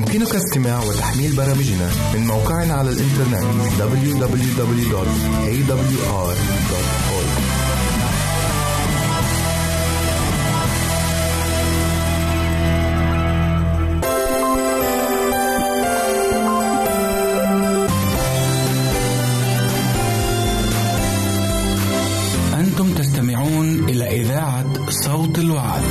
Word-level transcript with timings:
يمكنك 0.00 0.34
استماع 0.34 0.84
وتحميل 0.84 1.36
برامجنا 1.36 1.90
من 2.14 2.26
موقعنا 2.26 2.74
على 2.74 2.90
الإنترنت 2.90 3.44
www.awr.org 3.78 5.00
أنتم 22.54 22.94
تستمعون 22.94 23.88
إلى 23.88 24.20
إذاعة 24.22 24.90
صوت 24.90 25.38
الوعد. 25.38 25.82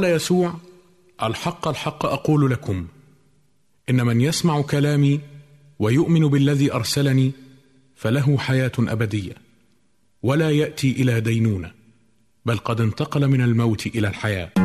وقال 0.00 0.14
يسوع 0.16 0.54
الحق 1.22 1.68
الحق 1.68 2.06
أقول 2.06 2.50
لكم 2.50 2.86
إن 3.90 4.06
من 4.06 4.20
يسمع 4.20 4.60
كلامي 4.62 5.20
ويؤمن 5.78 6.28
بالذي 6.28 6.72
أرسلني 6.72 7.32
فله 7.96 8.38
حياة 8.38 8.72
أبدية 8.78 9.34
ولا 10.22 10.50
يأتي 10.50 10.92
إلى 10.92 11.20
دينونة 11.20 11.72
بل 12.46 12.58
قد 12.58 12.80
انتقل 12.80 13.28
من 13.28 13.40
الموت 13.40 13.86
إلى 13.86 14.08
الحياة. 14.08 14.59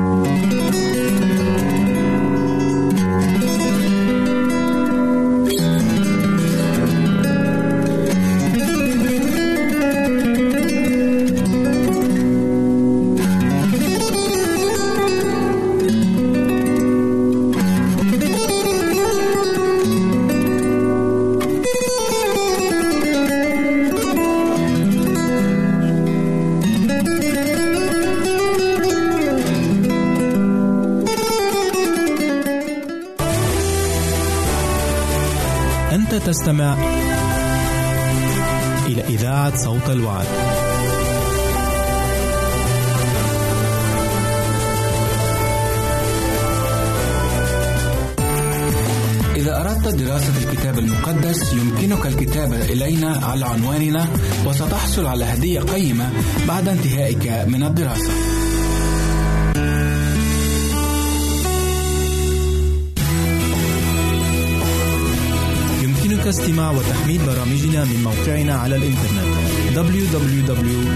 وستحصل 54.96 55.12
على 55.12 55.26
هدية 55.26 55.60
قيمة 55.60 56.10
بعد 56.48 56.68
انتهائك 56.68 57.48
من 57.48 57.64
الدراسة. 57.64 58.14
يمكنك 65.84 66.28
استماع 66.28 66.72
وتحميل 66.72 67.22
برامجنا 67.26 67.86
من 67.86 68.04
موقعنا 68.04 68.56
على 68.56 68.76
الإنترنت 68.76 69.36
www.awr.org 69.76 70.96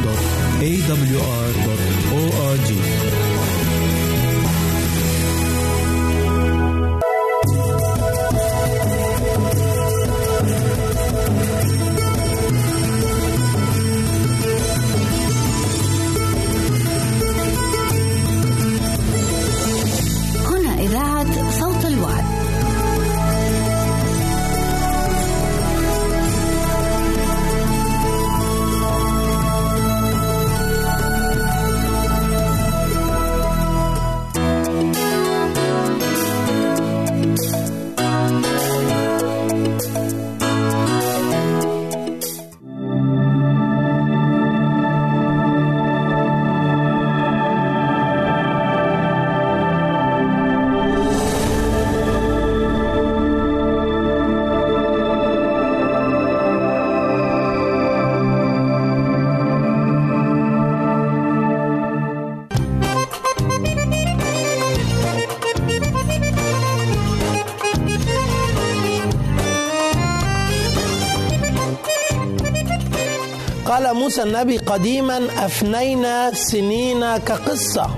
موسى 74.10 74.24
النبي 74.24 74.58
قديما 74.58 75.46
أفنينا 75.46 76.32
سنين 76.34 77.18
كقصة. 77.18 77.90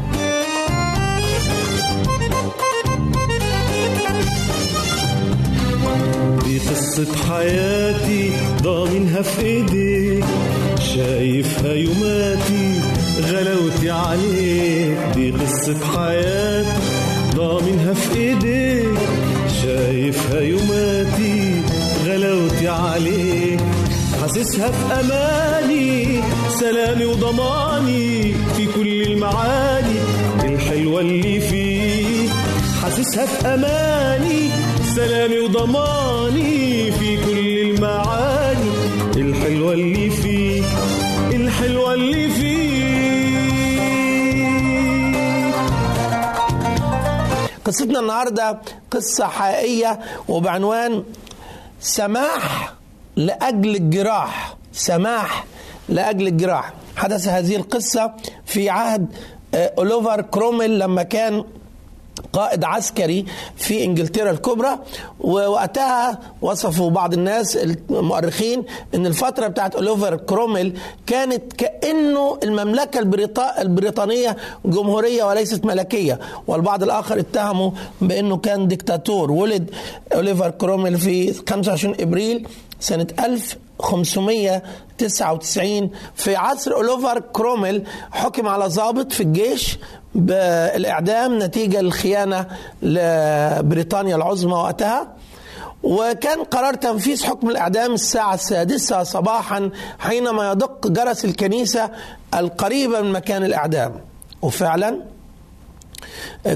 دي 6.45 6.59
قصة 6.59 7.07
حياتي 7.29 8.31
ضامنها 8.61 9.21
في 9.21 9.45
ايديك 9.45 10.25
شايفها 10.79 11.73
يوماتي 11.73 12.81
غلاوتي 13.21 13.91
عليك. 13.91 14.97
دي 15.15 15.31
قصة 15.31 15.77
حياتي 15.95 16.79
ضامنها 17.35 17.93
في 17.93 18.17
ايديك 18.17 18.99
شايفها 19.63 20.41
يوماتي 20.41 21.61
غلاوتي 22.05 22.67
عليك. 22.67 23.70
حاسسها 24.31 24.71
في 24.71 24.93
أماني 24.99 26.21
سلامي 26.59 27.05
وضماني 27.05 28.33
في 28.55 28.67
كل 28.75 29.01
المعاني 29.01 29.99
الحلوة 30.43 31.01
اللي 31.01 31.39
فيك 31.39 32.29
حاسسها 32.81 33.25
في 33.25 33.47
أماني 33.47 34.49
سلامي 34.95 35.39
وضماني 35.39 36.91
في 36.91 37.17
كل 37.25 37.47
المعاني 37.69 38.69
الحلوة 39.15 39.73
اللي 39.73 40.09
فيك 40.09 40.63
الحلوة 41.33 41.93
اللي 41.93 42.29
فيك 42.29 42.71
قصتنا 47.65 47.99
النهاردة 47.99 48.61
قصة 48.91 49.27
حقيقية 49.27 49.99
وبعنوان 50.27 51.03
سماح 51.81 52.60
لأجل 53.25 53.75
الجراح 53.75 54.55
سماح 54.73 55.45
لأجل 55.89 56.27
الجراح. 56.27 56.73
حدث 56.95 57.27
هذه 57.27 57.55
القصة 57.55 58.13
في 58.45 58.69
عهد 58.69 59.05
آه، 59.55 59.73
أوليفر 59.77 60.21
كروميل 60.21 60.79
لما 60.79 61.03
كان 61.03 61.43
قائد 62.33 62.63
عسكري 62.63 63.25
في 63.55 63.83
إنجلترا 63.85 64.31
الكبرى 64.31 64.79
ووقتها 65.19 66.19
وصفوا 66.41 66.89
بعض 66.89 67.13
الناس 67.13 67.57
المؤرخين 67.89 68.63
إن 68.95 69.05
الفترة 69.05 69.47
بتاعت 69.47 69.75
أوليفر 69.75 70.15
كروميل 70.15 70.79
كانت 71.07 71.53
كأنه 71.53 72.37
المملكة 72.43 72.99
البريطا- 72.99 73.59
البريطانية 73.59 74.37
جمهورية 74.65 75.23
وليست 75.23 75.65
ملكية. 75.65 76.19
والبعض 76.47 76.83
الآخر 76.83 77.19
اتهموا 77.19 77.71
بإنه 78.01 78.37
كان 78.37 78.67
ديكتاتور. 78.67 79.31
ولد 79.31 79.69
أوليفر 80.15 80.49
كرومويل 80.49 80.97
في 80.97 81.33
25 81.49 81.95
إبريل 81.99 82.47
سنة 82.81 83.07
1599 83.19 85.89
في 86.15 86.35
عصر 86.35 86.73
أوليفر 86.73 87.19
كرومويل 87.19 87.87
حكم 88.11 88.47
على 88.47 88.67
ضابط 88.67 89.11
في 89.11 89.23
الجيش 89.23 89.77
بالإعدام 90.15 91.43
نتيجة 91.43 91.81
للخيانة 91.81 92.45
لبريطانيا 92.81 94.15
العظمى 94.15 94.53
وقتها. 94.53 95.07
وكان 95.83 96.43
قرار 96.43 96.73
تنفيذ 96.73 97.25
حكم 97.25 97.49
الإعدام 97.49 97.93
الساعة 97.93 98.33
السادسة 98.33 99.03
صباحا 99.03 99.69
حينما 99.99 100.51
يدق 100.51 100.87
جرس 100.87 101.25
الكنيسة 101.25 101.89
القريبة 102.33 103.01
من 103.01 103.11
مكان 103.11 103.43
الإعدام. 103.43 103.95
وفعلا 104.41 105.01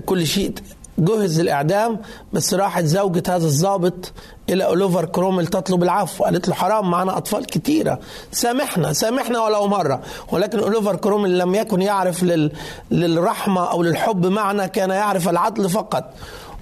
كل 0.06 0.28
شيء 0.28 0.54
جهز 0.98 1.40
الإعدام 1.40 2.00
بس 2.34 2.54
راحت 2.54 2.84
زوجة 2.84 3.24
هذا 3.36 3.46
الضابط 3.46 4.12
إلى 4.50 4.66
أوليفر 4.66 5.06
كرومل 5.06 5.48
تطلب 5.48 5.84
العفو. 5.84 6.24
قالت 6.24 6.48
له 6.48 6.54
حرام 6.54 6.92
معنا 6.92 7.18
أطفال 7.18 7.46
كتيرة. 7.46 8.00
سامحنا 8.32 8.94
سامحنا 8.94 9.42
ولو 9.42 9.68
مرة. 9.68 10.02
ولكن 10.32 10.60
أوليفر 10.60 10.96
كرومل 10.96 11.38
لم 11.38 11.56
يكن 11.56 11.82
يعرف 11.82 12.24
لل... 12.24 12.52
للرحمة 12.92 13.72
أو 13.72 13.84
للحب 13.84 14.26
معنى 14.26 14.68
كان 14.68 14.90
يعرف 14.90 15.30
العدل 15.30 15.70
فقط. 15.70 16.04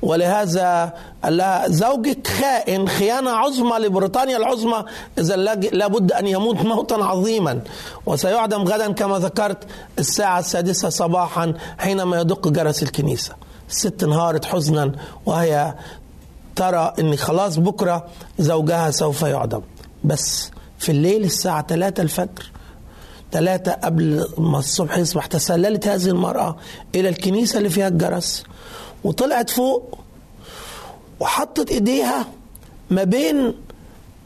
ولهذا 0.01 0.93
قال 1.23 1.37
لها 1.37 1.67
زوجك 1.67 2.27
خائن 2.27 2.87
خيانة 2.87 3.31
عظمى 3.31 3.77
لبريطانيا 3.77 4.37
العظمى 4.37 4.83
إذا 5.19 5.35
لابد 5.35 6.11
أن 6.11 6.27
يموت 6.27 6.61
موتا 6.61 6.95
عظيما. 6.95 7.61
وسيعدم 8.05 8.63
غدا 8.63 8.91
كما 8.91 9.19
ذكرت 9.19 9.63
الساعة 9.99 10.39
السادسة 10.39 10.89
صباحا 10.89 11.53
حينما 11.77 12.21
يدق 12.21 12.47
جرس 12.47 12.83
الكنيسة. 12.83 13.33
الست 13.73 14.03
انهارت 14.03 14.45
حزنا 14.45 14.91
وهي 15.25 15.73
ترى 16.55 16.93
ان 16.99 17.15
خلاص 17.15 17.57
بكرة 17.57 18.07
زوجها 18.39 18.91
سوف 18.91 19.21
يعدم. 19.21 19.61
بس 20.03 20.51
في 20.79 20.91
الليل 20.91 21.23
الساعة 21.23 21.67
3 21.67 22.03
الفجر 22.03 22.51
ثلاثة 23.31 23.71
قبل 23.71 24.27
ما 24.37 24.59
الصبح 24.59 24.97
يصبح 24.97 25.25
تسللت 25.25 25.87
هذه 25.87 26.05
المرأة 26.05 26.57
إلى 26.95 27.09
الكنيسة 27.09 27.57
اللي 27.57 27.69
فيها 27.69 27.87
الجرس 27.87 28.43
وطلعت 29.03 29.49
فوق 29.49 29.97
وحطت 31.19 31.71
إيديها 31.71 32.25
ما 32.89 33.03
بين 33.03 33.53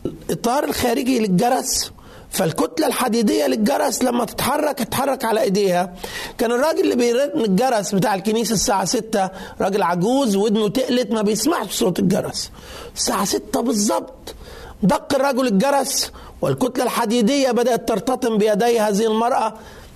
الإطار 0.05 0.63
الخارجي 0.63 1.19
للجرس. 1.19 1.91
فالكتلة 2.37 2.87
الحديدية 2.87 3.47
للجرس 3.47 4.03
لما 4.03 4.25
تتحرك 4.25 4.77
تتحرك 4.77 5.25
على 5.25 5.41
ايديها. 5.41 5.93
كان 6.37 6.51
الراجل 6.51 6.79
اللي 6.79 6.95
بيرن 6.95 7.41
الجرس 7.41 7.95
بتاع 7.95 8.15
الكنيسة 8.15 8.53
الساعة 8.53 8.85
ستة 8.85 9.29
راجل 9.61 9.83
عجوز 9.83 10.35
ودنه 10.35 10.69
تقلت 10.69 11.11
ما 11.11 11.21
بيسمعش 11.21 11.71
صوت 11.71 11.99
الجرس. 11.99 12.51
الساعة 12.95 13.25
ستة 13.25 13.61
بالظبط. 13.61 14.35
دق 14.83 15.15
الرجل 15.15 15.47
الجرس 15.47 16.11
والكتلة 16.41 16.83
الحديدية 16.83 17.51
بدأت 17.51 17.87
ترتطم 17.87 18.37
بيدي 18.37 18.79
هذه 18.79 19.05
المرأة. 19.05 19.53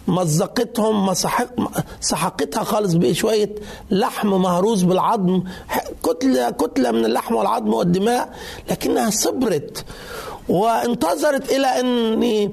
مزقتهم 0.07 1.05
مسحق 1.05 1.47
سحقتها 2.01 2.63
خالص 2.63 2.93
بشوية 2.93 3.55
لحم 3.91 4.27
مهروس 4.27 4.81
بالعظم. 4.81 5.43
كتلة 6.03 6.49
كتلة 6.49 6.91
من 6.91 7.05
اللحم 7.05 7.35
والعظم 7.35 7.73
والدماء 7.73 8.29
لكنها 8.69 9.09
صبرت. 9.09 9.85
وانتظرت 10.49 11.51
إلى 11.51 11.67
أن 11.67 12.51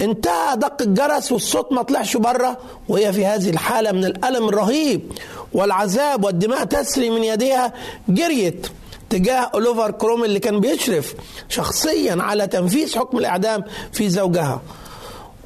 انتهى 0.00 0.56
دق 0.56 0.82
الجرس 0.82 1.32
والصوت 1.32 1.72
ما 1.72 1.82
طلعش 1.82 2.16
بره 2.16 2.58
وهي 2.88 3.12
في 3.12 3.26
هذه 3.26 3.50
الحالة 3.50 3.92
من 3.92 4.04
الألم 4.04 4.48
الرهيب 4.48 5.12
والعذاب 5.52 6.24
والدماء 6.24 6.64
تسري 6.64 7.10
من 7.10 7.24
يديها 7.24 7.72
جريت 8.08 8.66
تجاه 9.10 9.50
أوليفر 9.54 9.90
كروم 9.90 10.24
اللي 10.24 10.38
كان 10.40 10.60
بيشرف 10.60 11.14
شخصيا 11.48 12.22
على 12.22 12.46
تنفيذ 12.46 12.98
حكم 12.98 13.18
الإعدام 13.18 13.64
في 13.92 14.08
زوجها. 14.08 14.60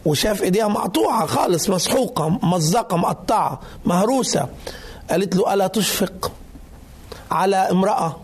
وشاف 0.05 0.43
إيديها 0.43 0.69
مقطوعة 0.69 1.27
خالص 1.27 1.71
مسحوقة 1.71 2.29
ممزقه 2.29 2.97
مقطعة 2.97 3.61
مهروسة. 3.85 4.49
قالت 5.11 5.37
له 5.37 5.55
ألا 5.55 5.67
تشفق 5.67 6.33
على 7.31 7.57
امرأة 7.57 8.17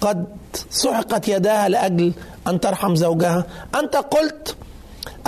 قد 0.00 0.24
سحقت 0.70 1.28
يداها 1.28 1.68
لأجل 1.68 2.12
أن 2.48 2.60
ترحم 2.60 2.94
زوجها. 2.94 3.44
أنت 3.74 3.96
قلت 3.96 4.56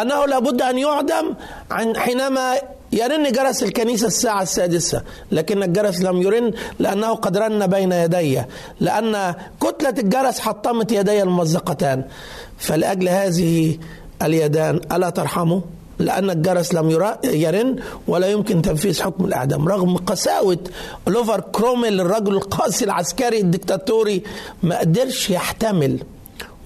أنه 0.00 0.26
لابد 0.26 0.62
أن 0.62 0.78
يعدم 0.78 1.35
عن 1.71 1.97
حينما 1.97 2.54
يرن 2.92 3.33
جرس 3.33 3.62
الكنيسة 3.62 4.06
الساعة 4.06 4.42
السادسة 4.42 5.02
لكن 5.33 5.62
الجرس 5.62 6.00
لم 6.00 6.23
يرن 6.23 6.52
لأنه 6.78 7.14
قد 7.14 7.37
رن 7.37 7.66
بين 7.66 7.92
يدي 7.92 8.42
لأن 8.80 9.35
كتلة 9.61 9.94
الجرس 9.99 10.40
حطمت 10.40 10.92
يدي 10.92 11.23
الممزقتان 11.23 12.04
فلأجل 12.59 13.09
هذه 13.09 13.78
اليدان 14.23 14.80
ألا 14.92 15.11
ترحموا 15.11 15.61
لأن 15.99 16.30
الجرس 16.30 16.75
لم 16.75 16.90
يرن 17.25 17.76
ولا 18.09 18.26
يمكن 18.26 18.62
تنفيذ 18.62 19.02
حكم 19.02 19.25
الإعدام. 19.25 19.68
رغم 19.68 19.97
قساوة 19.97 20.59
لوفر 21.06 21.40
كروميل 21.40 22.00
الرجل 22.00 22.33
القاسي 22.35 22.85
العسكري 22.85 23.40
الدكتاتوري 23.40 24.23
ما 24.62 24.78
قدرش 24.78 25.30
يحتمل 25.30 25.99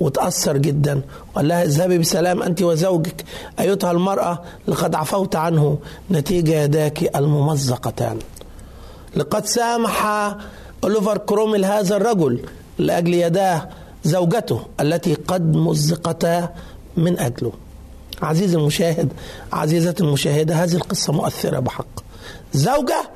وتأثر 0.01 0.57
جدا. 0.57 1.03
وقال 1.33 1.49
لها 1.49 1.63
اذهبي 1.63 1.99
بسلام 1.99 2.43
أنت 2.43 2.63
وزوجك. 2.63 3.25
أيتها 3.61 3.91
المرأة 3.91 4.43
لقد 4.69 4.95
عفوت 4.95 5.37
عنه. 5.37 5.79
نتيجة 6.11 6.63
يداك 6.63 7.17
الممزقتان. 7.17 8.19
لقد 9.17 9.47
سامح 9.47 10.07
أوليفر 10.85 11.19
كروميل 11.19 11.65
هذا 11.65 11.97
الرجل 11.97 12.45
لأجل 12.79 13.15
يداه 13.15 13.69
زوجته 14.05 14.61
التي 14.81 15.15
قد 15.15 15.57
مزقتا 15.57 16.55
من 16.97 17.19
أجله. 17.19 17.53
عزيزي 18.23 18.57
المشاهد 18.57 19.13
عزيزتي 19.53 20.03
المشاهدة 20.03 20.55
هذه 20.55 20.75
القصة 20.75 21.13
مؤثرة 21.13 21.59
بحق. 21.59 21.87
زوجة 22.53 23.11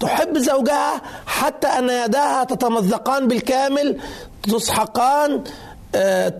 تحب 0.00 0.38
زوجها 0.38 1.02
حتى 1.26 1.66
أن 1.66 1.90
يداها 1.90 2.44
تتمزقان 2.44 3.28
بالكامل 3.28 3.98
تسحقان 4.42 5.44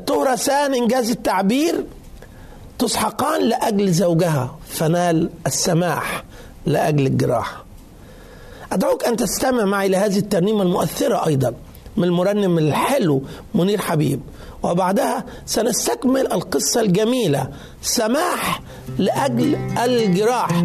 تهرسان 0.06 0.74
إنجاز 0.74 1.10
التعبير 1.10 1.84
تسحقان 2.78 3.42
لأجل 3.48 3.92
زوجها 3.92 4.56
فنال 4.68 5.30
السماح 5.46 6.24
لأجل 6.66 7.06
الجراح 7.06 7.62
أدعوك 8.72 9.04
أن 9.04 9.16
تستمع 9.16 9.64
معي 9.64 9.88
لهذه 9.88 10.18
الترنيمة 10.18 10.62
المؤثرة 10.62 11.26
أيضا 11.26 11.54
من 11.96 12.04
المرنم 12.04 12.58
الحلو 12.58 13.22
منير 13.54 13.80
حبيب. 13.80 14.20
وبعدها 14.62 15.24
سنستكمل 15.46 16.32
القصة 16.32 16.80
الجميلة 16.80 17.48
سماح 17.82 18.60
لأجل 18.98 19.54
الجراح 19.84 20.62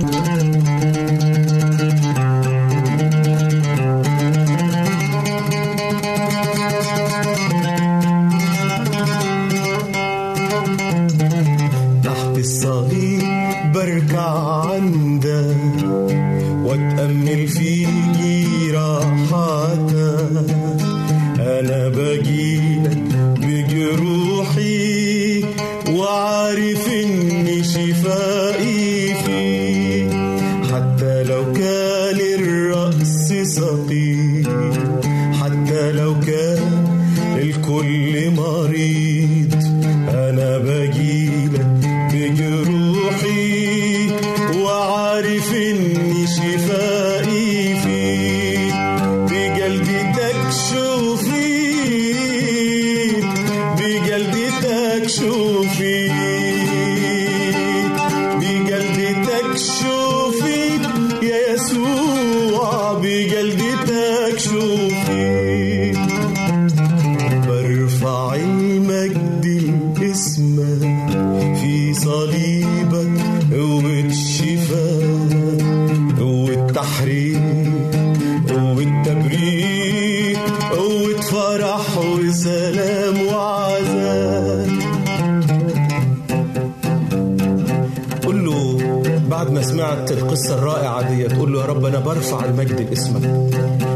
برفع 92.24 92.46
المجد 92.46 92.90
لاسمك 92.90 93.22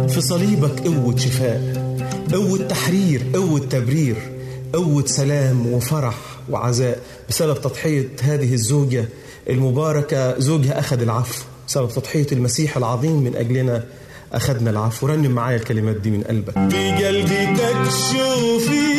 في 0.10 0.22
صليبك 0.22 0.80
قوة 0.88 1.18
شفاء 1.18 1.62
قوة 2.34 2.58
تحرير 2.58 3.22
قوة 3.34 3.60
تبرير 3.60 4.16
قوة 4.74 5.06
سلام 5.06 5.68
وفرح 5.74 6.16
وعزاء 6.50 7.00
بسبب 7.30 7.62
تضحية 7.62 8.08
هذه 8.22 8.54
الزوجة 8.54 9.06
المباركة. 9.50 10.40
زوجها 10.40 10.80
أخذ 10.80 11.02
العفو 11.02 11.44
بسبب 11.68 11.90
تضحية 11.90 12.28
المسيح 12.32 12.78
العظيم 12.78 13.24
من 13.24 13.36
أجلنا. 13.36 13.84
أخذنا 14.34 14.70
العفو. 14.70 15.08
رنم 15.08 15.32
معايا 15.32 15.58
الكلمات 15.58 15.96
دي 15.96 16.12
من 16.12 16.24
قلبك. 16.24 16.58
بجلدتك 16.58 17.92
شوفي 18.12 18.98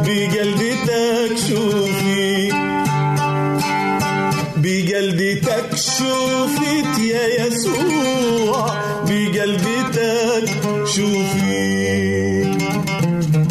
بجلدتك 0.00 1.36
شوفي. 1.48 1.83
شوفت 5.74 6.98
يا 6.98 7.46
يسوع 7.46 8.66
بجلدتك 9.02 10.86
شفيت 10.86 12.62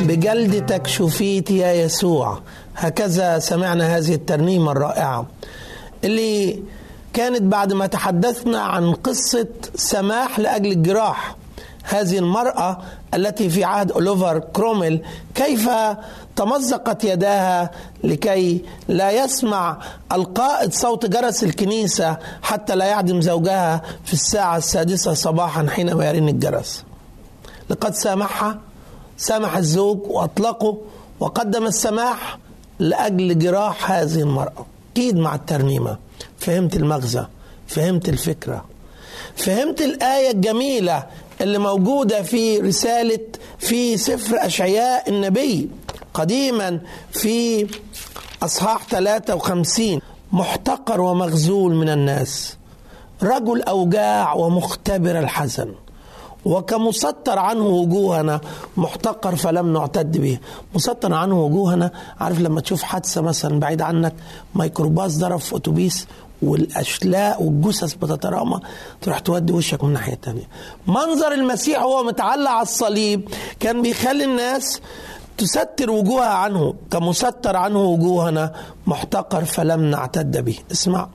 بجلدتك 0.02 0.88
شفيت 0.88 1.52
يا 1.52 1.72
يسوع. 1.74 2.40
هكذا 2.76 3.40
سمعنا 3.40 3.98
هذه 3.98 4.14
الترنيمة 4.16 4.72
الرائعة. 4.72 5.26
اللي 6.04 6.64
كانت 7.14 7.42
بعد 7.42 7.74
ما 7.74 7.88
تحدثنا 7.88 8.60
عن 8.62 8.94
قصة 8.94 9.48
سماح 9.76 10.40
لأجل 10.40 10.72
الجراح 10.72 11.36
هذه 11.84 12.18
المرأة 12.18 12.82
التي 13.14 13.50
في 13.50 13.64
عهد 13.64 13.92
أوليفر 13.92 14.40
كروميل 14.40 15.02
كيف 15.36 15.70
تمزقت 16.36 17.04
يداها 17.04 17.72
لكي 18.04 18.66
لا 18.88 19.12
يسمع 19.12 19.78
القائد 20.12 20.74
صوت 20.74 21.06
جرس 21.06 21.44
الكنيسة 21.44 22.18
حتى 22.42 22.76
لا 22.76 22.86
يعدم 22.86 23.22
زوجها 23.22 23.82
في 24.06 24.14
الساعة 24.14 24.58
السادسة 24.58 25.14
صباحا 25.14 25.68
حينما 25.70 26.10
يرن 26.10 26.30
الجرس. 26.30 26.84
لقد 27.70 27.94
سامحها 27.94 28.60
سامح 29.18 29.58
الزوج 29.58 30.00
وأطلقه 30.04 30.78
وقدم 31.20 31.66
السماح 31.66 32.38
لأجل 32.80 33.40
جراح 33.40 33.92
هذه 33.92 34.20
المرأة. 34.22 34.66
أكيد 34.94 35.18
مع 35.18 35.36
الترنيمة. 35.36 35.98
فهمت 36.38 36.76
المغزى. 36.76 37.26
فهمت 37.68 38.10
الفكرة. 38.10 38.66
فهمت 39.36 39.82
الآية 39.82 40.32
الجميلة 40.32 41.04
اللي 41.42 41.58
موجودة 41.58 42.22
في 42.22 42.58
رسالة 42.60 43.20
في 43.60 43.98
سفر 43.98 44.36
أشعياء 44.46 45.10
النبي 45.10 45.70
قديما 46.14 46.80
في 47.12 47.68
أصحاح 48.44 48.84
53 48.88 50.00
محتقر 50.32 51.02
ومغزول 51.02 51.76
من 51.76 51.90
الناس 51.90 52.58
رجل 53.24 53.62
أوجاع 53.62 54.34
ومختبر 54.34 55.20
الحزن 55.20 55.74
وكمسطر 56.46 57.40
عنه 57.40 57.66
وجوهنا 57.68 58.42
محتقر 58.78 59.36
فلم 59.36 59.74
نعتد 59.74 60.18
به. 60.18 60.40
مسطر 60.76 61.14
عنه 61.14 61.44
وجوهنا 61.46 61.92
عارف 62.20 62.40
لما 62.40 62.62
تشوف 62.62 62.84
حادثة 62.84 63.22
مثلا 63.22 63.60
بعيد 63.60 63.82
عنك 63.82 64.14
ميكروباص 64.56 65.18
ضرب 65.18 65.40
في 65.40 65.56
أتوبيس 65.56 66.08
والأشلاء 66.44 67.44
والجثث 67.44 67.94
بتترامى 67.94 68.60
تروح 69.02 69.20
تودي 69.20 69.54
وشك 69.54 69.84
من 69.84 69.90
الناحية 69.90 70.14
التانية. 70.14 70.48
منظر 70.88 71.32
المسيح 71.32 71.84
وهو 71.84 72.04
متعلق 72.04 72.52
على 72.52 72.62
الصليب 72.62 73.30
كان 73.60 73.82
بيخلي 73.82 74.24
الناس 74.24 74.82
تستر 75.38 75.90
وجوهها 75.92 76.34
عنه 76.34 76.74
كمستر 76.92 77.56
عنه 77.56 77.80
وجوهنا 77.80 78.54
محتقر 78.88 79.46
فلم 79.46 79.82
نعتد 79.82 80.46
به. 80.46 80.58
اسمع. 80.72 81.10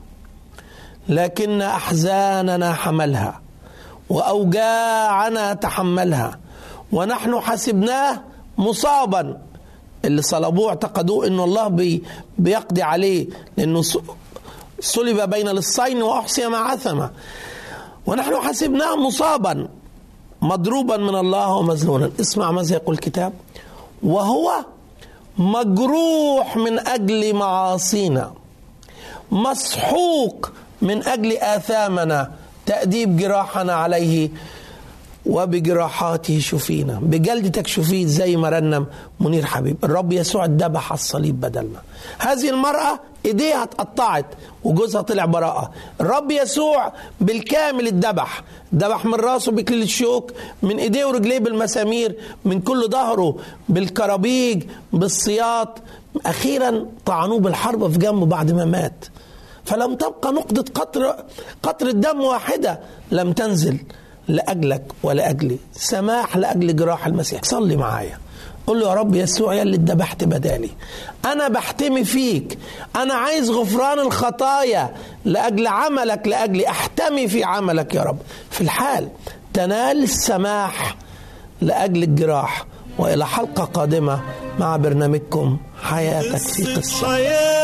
لكن 1.09 1.61
أحزاننا 1.61 2.73
حملها 2.73 3.41
وأوجاعنا 4.09 5.53
تحملها 5.53 6.39
ونحن 6.91 7.39
حسبناه 7.39 8.21
مصابا. 8.57 9.41
اللي 10.05 10.21
صلبوه 10.21 10.69
اعتقدوه 10.69 11.27
انه 11.27 11.43
الله 11.43 11.67
بي 11.67 12.03
بيقضي 12.37 12.81
عليه 12.81 13.27
لأنه 13.57 13.81
صلب 14.81 15.29
بين 15.29 15.47
للصين 15.47 16.01
وأحصي 16.03 16.47
مع 16.47 16.71
عثمه 16.71 17.09
ونحن 18.05 18.35
حسبناه 18.35 18.95
مصابا 18.95 19.67
مضروبا 20.41 20.97
من 20.97 21.15
الله 21.15 21.53
ومذلولا 21.55 22.11
اسمع 22.19 22.51
ماذا 22.51 22.73
يقول 22.75 22.95
الكتاب. 22.95 23.33
وهو 24.03 24.51
مجروح 25.37 26.57
من 26.57 26.87
أجل 26.87 27.33
معاصينا. 27.33 28.31
مسحوق 29.31 30.51
من 30.81 31.07
أجل 31.07 31.37
آثامنا. 31.37 32.31
تأديب 32.65 33.17
جراحنا 33.17 33.73
عليه. 33.73 34.29
وبجراحاته 35.25 36.39
شفينا. 36.39 36.99
بجلدتك 37.01 37.67
شفيت 37.67 38.07
زي 38.07 38.35
ما 38.35 38.49
رنم 38.49 38.85
منير 39.19 39.45
حبيب. 39.45 39.77
الرب 39.83 40.13
يسوع 40.13 40.45
اتذبح 40.45 40.91
على 40.91 40.99
الصليب 40.99 41.41
بدلنا. 41.41 41.81
هذه 42.17 42.49
المرأة 42.49 42.99
إيديها 43.25 43.63
اتقطعت 43.63 44.25
وجوزها 44.63 45.01
طلع 45.01 45.25
براءة. 45.25 45.71
الرب 46.01 46.31
يسوع 46.31 46.93
بالكامل 47.21 47.87
اتذبح. 47.87 48.43
ذبح 48.75 49.05
من 49.05 49.13
راسه 49.13 49.51
بكليل 49.51 49.81
الشوك 49.81 50.31
من 50.63 50.77
إيديه 50.77 51.05
ورجليه 51.05 51.39
بالمسامير 51.39 52.15
من 52.45 52.61
كل 52.61 52.89
ظهره 52.91 53.35
بالكرابيج 53.69 54.63
بالسياط. 54.93 55.81
أخيرا 56.25 56.85
طعنوه 57.05 57.39
بالحرب 57.39 57.91
في 57.91 57.97
جنبه 57.97 58.25
بعد 58.25 58.51
ما 58.51 58.65
مات. 58.65 59.05
فلم 59.65 59.95
تبقى 59.95 60.33
نقطة 60.33 60.65
قطر 60.73 61.15
قطرة 61.63 61.91
دم 61.91 62.21
واحدة. 62.21 62.79
لم 63.11 63.33
تنزل. 63.33 63.77
لأجلك 64.29 64.83
ولأجلي. 65.03 65.57
سماح 65.73 66.37
لأجل 66.37 66.75
جراح 66.75 67.05
المسيح. 67.05 67.43
صلي 67.43 67.75
معايا. 67.75 68.17
قل 68.67 68.79
له 68.79 68.89
يا 68.89 68.93
رب 68.93 69.15
يسوع 69.15 69.53
يا 69.53 69.61
اللي 69.61 69.75
اتذبحت 69.75 70.23
بدالي 70.23 70.69
أنا 71.25 71.47
بحتمي 71.47 72.05
فيك. 72.05 72.57
أنا 72.95 73.13
عايز 73.13 73.49
غفران 73.49 73.99
الخطايا. 73.99 74.95
لأجل 75.25 75.67
عملك 75.67 76.27
لأجلي. 76.27 76.69
أحتمي 76.69 77.27
في 77.27 77.43
عملك 77.43 77.95
يا 77.95 78.03
رب. 78.03 78.17
في 78.51 78.61
الحال 78.61 79.09
تنال 79.53 80.03
السماح 80.03 80.95
لأجل 81.61 82.03
الجراح 82.03 82.65
وإلى 82.97 83.27
حلقة 83.27 83.63
قادمة 83.63 84.21
مع 84.59 84.77
برنامجكم 84.77 85.57
حياتك 85.81 86.37
في 86.37 86.75
قصة. 86.75 87.07
حياتي. 87.07 87.59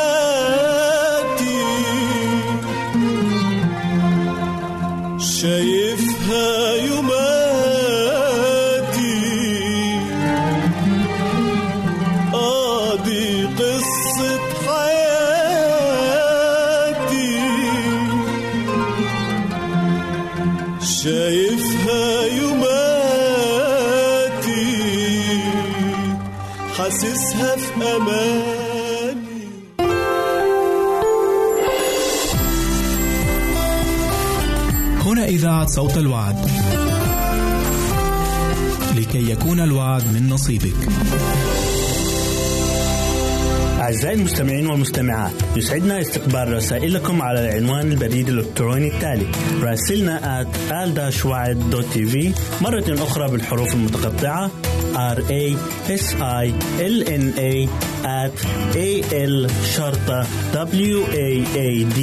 شايفها 5.19 6.75
يوماتي 6.75 7.15
آه 12.33 12.95
دي 12.95 13.43
قصة 13.45 14.39
حياتي. 14.67 15.85
شايفها 20.81 22.25
يوماتي 22.25 23.45
حاسسها 26.77 27.55
في 27.55 27.71
أماني 27.95 28.44
إذاعة 35.25 35.67
صوت 35.67 35.97
الوعد. 35.97 36.35
لكي 38.95 39.31
يكون 39.31 39.59
الوعد 39.59 40.03
من 40.13 40.29
نصيبك. 40.29 40.75
أعزائي 43.81 44.15
المستمعين 44.15 44.67
والمستمعات 44.67 45.31
يسعدنا 45.55 46.01
استقبال 46.01 46.53
رسائلكم 46.53 47.21
على 47.21 47.39
العنوان 47.39 47.91
البريد 47.91 48.29
الإلكتروني 48.29 48.87
التالي 48.87 49.27
راسلنا 49.61 50.43
at 50.43 50.71
al-wa'ed.tv 50.71 52.17
مرة 52.61 53.03
أخرى 53.03 53.31
بالحروف 53.31 53.73
المتقطعة 53.73 54.51
r 54.95 55.19
a 55.29 55.43
s 56.03 56.05
i 56.43 56.45
l 56.79 57.03
n 57.03 57.25
a 57.51 57.67
at 58.23 58.35
a 58.75 58.89
l 59.11 59.51
شرطة 59.75 60.27
w 60.53 61.03
a 61.13 61.29
a 61.57 61.69
d 61.95 61.99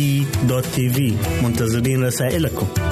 منتظرين 1.43 2.05
رسائلكم. 2.05 2.92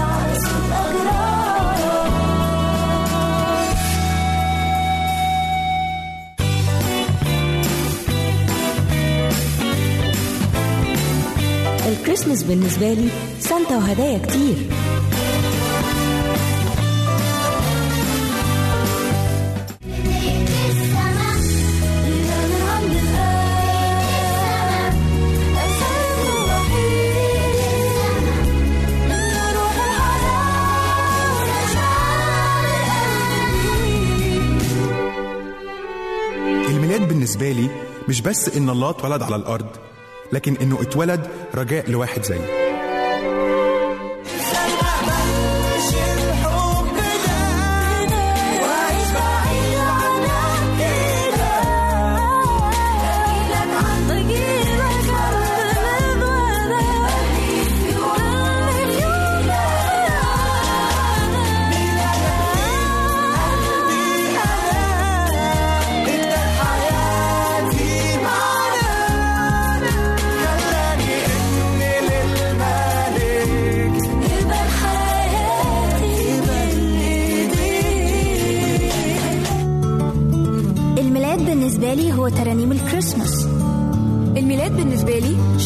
على 0.00 0.38
صوت 0.40 0.72
أجرار 0.72 2.06
الكريسماس 11.88 12.42
بالنسبة 12.42 12.92
لي 12.92 13.08
وهدايا 13.76 14.18
كتير. 14.18 14.56
الميلاد 36.68 37.08
بالنسبة 37.08 37.50
لي 37.52 37.68
مش 38.08 38.20
بس 38.20 38.56
إن 38.56 38.70
الله 38.70 38.90
اتولد 38.90 39.22
على 39.22 39.36
الأرض 39.36 39.66
لكن 40.32 40.56
إنه 40.62 40.82
اتولد 40.82 41.26
رجاء 41.54 41.90
لواحد 41.90 42.22
زيي 42.22 42.65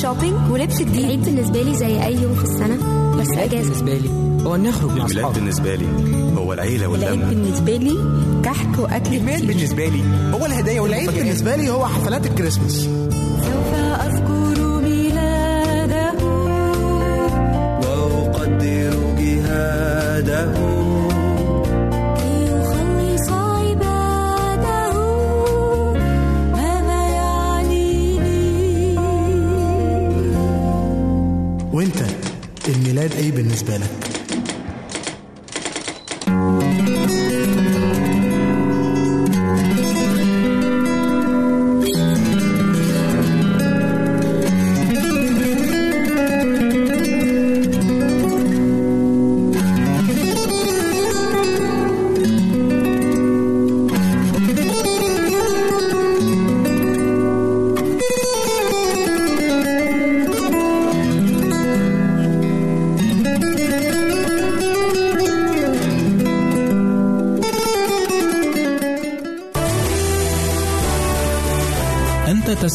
شوبينج 0.03 0.51
ولبس 0.51 0.79
جديد. 0.79 0.97
العيد 0.97 1.25
بالنسبة 1.25 1.63
لي 1.63 1.75
زي 1.75 2.05
أي 2.05 2.23
يوم 2.23 2.35
في 2.35 2.45
السنة 2.45 2.77
بس 3.17 3.27
الميلاد 3.27 3.55
أجازة. 3.55 3.71
بالنسبة 3.71 3.95
لي. 3.95 4.09
هو 4.45 4.55
أن 4.55 4.63
نخرج 4.63 4.89
مع 4.91 4.95
الميلاد 4.97 5.17
أصحابي. 5.19 5.41
بالنسبة 5.41 5.75
لي 5.75 5.87
هو 6.37 6.53
العيلة 6.53 6.87
واللمة 6.87 7.29
بالنسبة 7.29 7.77
لي 7.77 7.97
كحك 8.45 8.79
وأكل 8.79 9.15
الميلاد 9.15 9.47
بالنسبة 9.47 9.87
لي 9.87 10.03
هو 10.35 10.47
الهدايا 10.47 10.81
والعيد 10.81 11.11
بالنسبة 11.11 11.57
لي 11.57 11.71
هو 11.71 11.87
حفلات 11.87 12.27
الكريسماس. 12.27 12.89
الميلاد 33.51 33.83
إيه 33.83 34.00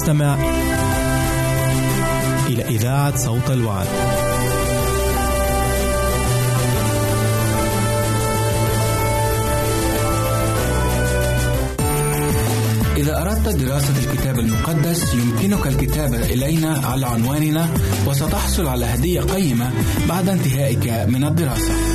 تستمع 0.06 0.38
إلى 2.48 2.64
إذاعة 2.64 3.18
صوت 3.18 3.52
الوعد. 3.52 3.88
إذا 12.98 13.22
أردت 13.22 13.50
دراسة 13.50 13.94
الكتاب 13.98 14.40
المقدس 14.40 15.14
يمكنك 15.14 15.68
الكتابة 15.68 16.18
إلينا 16.18 16.82
على 16.84 17.06
عنواننا 17.06 17.70
وستحصل 18.08 18.68
على 18.68 18.86
هدية 18.86 19.22
قيمة 19.22 19.72
بعد 20.10 20.30
انتهائك 20.30 20.88
من 21.10 21.24
الدراسة. 21.24 21.95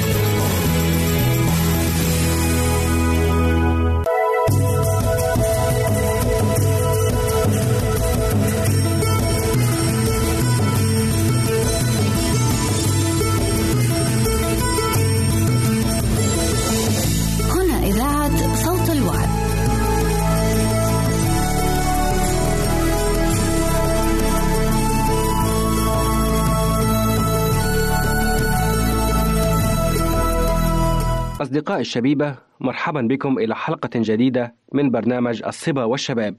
الشبيبة 31.81 32.35
مرحبا 32.59 33.01
بكم 33.01 33.37
إلى 33.37 33.55
حلقة 33.55 33.89
جديدة 33.95 34.55
من 34.73 34.91
برنامج 34.91 35.43
الصبا 35.43 35.83
والشباب. 35.83 36.37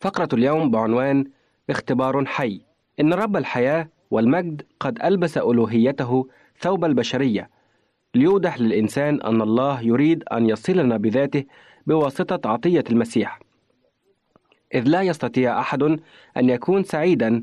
فقرة 0.00 0.28
اليوم 0.32 0.70
بعنوان 0.70 1.24
اختبار 1.70 2.24
حي. 2.26 2.60
إن 3.00 3.14
رب 3.14 3.36
الحياة 3.36 3.88
والمجد 4.10 4.62
قد 4.80 5.02
ألبس 5.04 5.38
ألوهيته 5.38 6.28
ثوب 6.60 6.84
البشرية. 6.84 7.50
ليوضح 8.14 8.60
للإنسان 8.60 9.22
أن 9.22 9.42
الله 9.42 9.80
يريد 9.80 10.24
أن 10.32 10.48
يصلنا 10.48 10.96
بذاته 10.96 11.44
بواسطة 11.86 12.50
عطية 12.50 12.84
المسيح. 12.90 13.40
إذ 14.74 14.88
لا 14.88 15.02
يستطيع 15.02 15.60
أحد 15.60 15.82
أن 16.36 16.50
يكون 16.50 16.82
سعيدا 16.84 17.42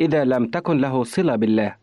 إذا 0.00 0.24
لم 0.24 0.46
تكن 0.46 0.78
له 0.78 1.04
صلة 1.04 1.36
بالله. 1.36 1.76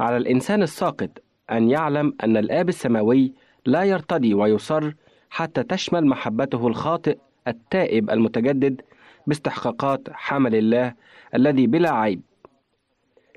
على 0.00 0.16
الإنسان 0.16 0.62
الساقط 0.62 1.10
أن 1.52 1.70
يعلم 1.70 2.14
أن 2.24 2.36
الآب 2.36 2.68
السماوي 2.68 3.32
لا 3.66 3.84
يرتضي 3.84 4.34
ويصر 4.34 4.92
حتى 5.30 5.62
تشمل 5.62 6.06
محبته 6.06 6.66
الخاطئ 6.66 7.18
التائب 7.48 8.10
المتجدد 8.10 8.80
باستحقاقات 9.26 10.08
حمل 10.12 10.54
الله 10.54 10.94
الذي 11.34 11.66
بلا 11.66 11.90
عيب. 11.90 12.20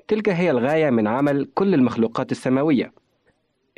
تلك 0.08 0.28
هي 0.28 0.50
الغاية 0.50 0.90
من 0.90 1.06
عمل 1.06 1.48
كل 1.54 1.74
المخلوقات 1.74 2.32
السماوية، 2.32 2.92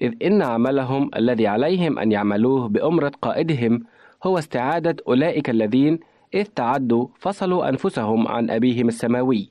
إذ 0.03 0.15
إن 0.23 0.43
عملهم 0.43 1.11
الذي 1.17 1.47
عليهم 1.47 1.99
أن 1.99 2.13
يعملوه 2.13 2.69
بأمرة 2.69 3.13
قائدهم 3.23 3.85
هو 4.25 4.39
استعادة 4.39 4.97
أولئك 5.09 5.51
الذين 5.51 6.01
إذ 6.35 6.45
تعدوا 6.45 7.07
فصلوا 7.19 7.69
أنفسهم 7.69 8.29
عن 8.29 8.51
أبيهم 8.51 8.89
السماوي. 8.89 9.51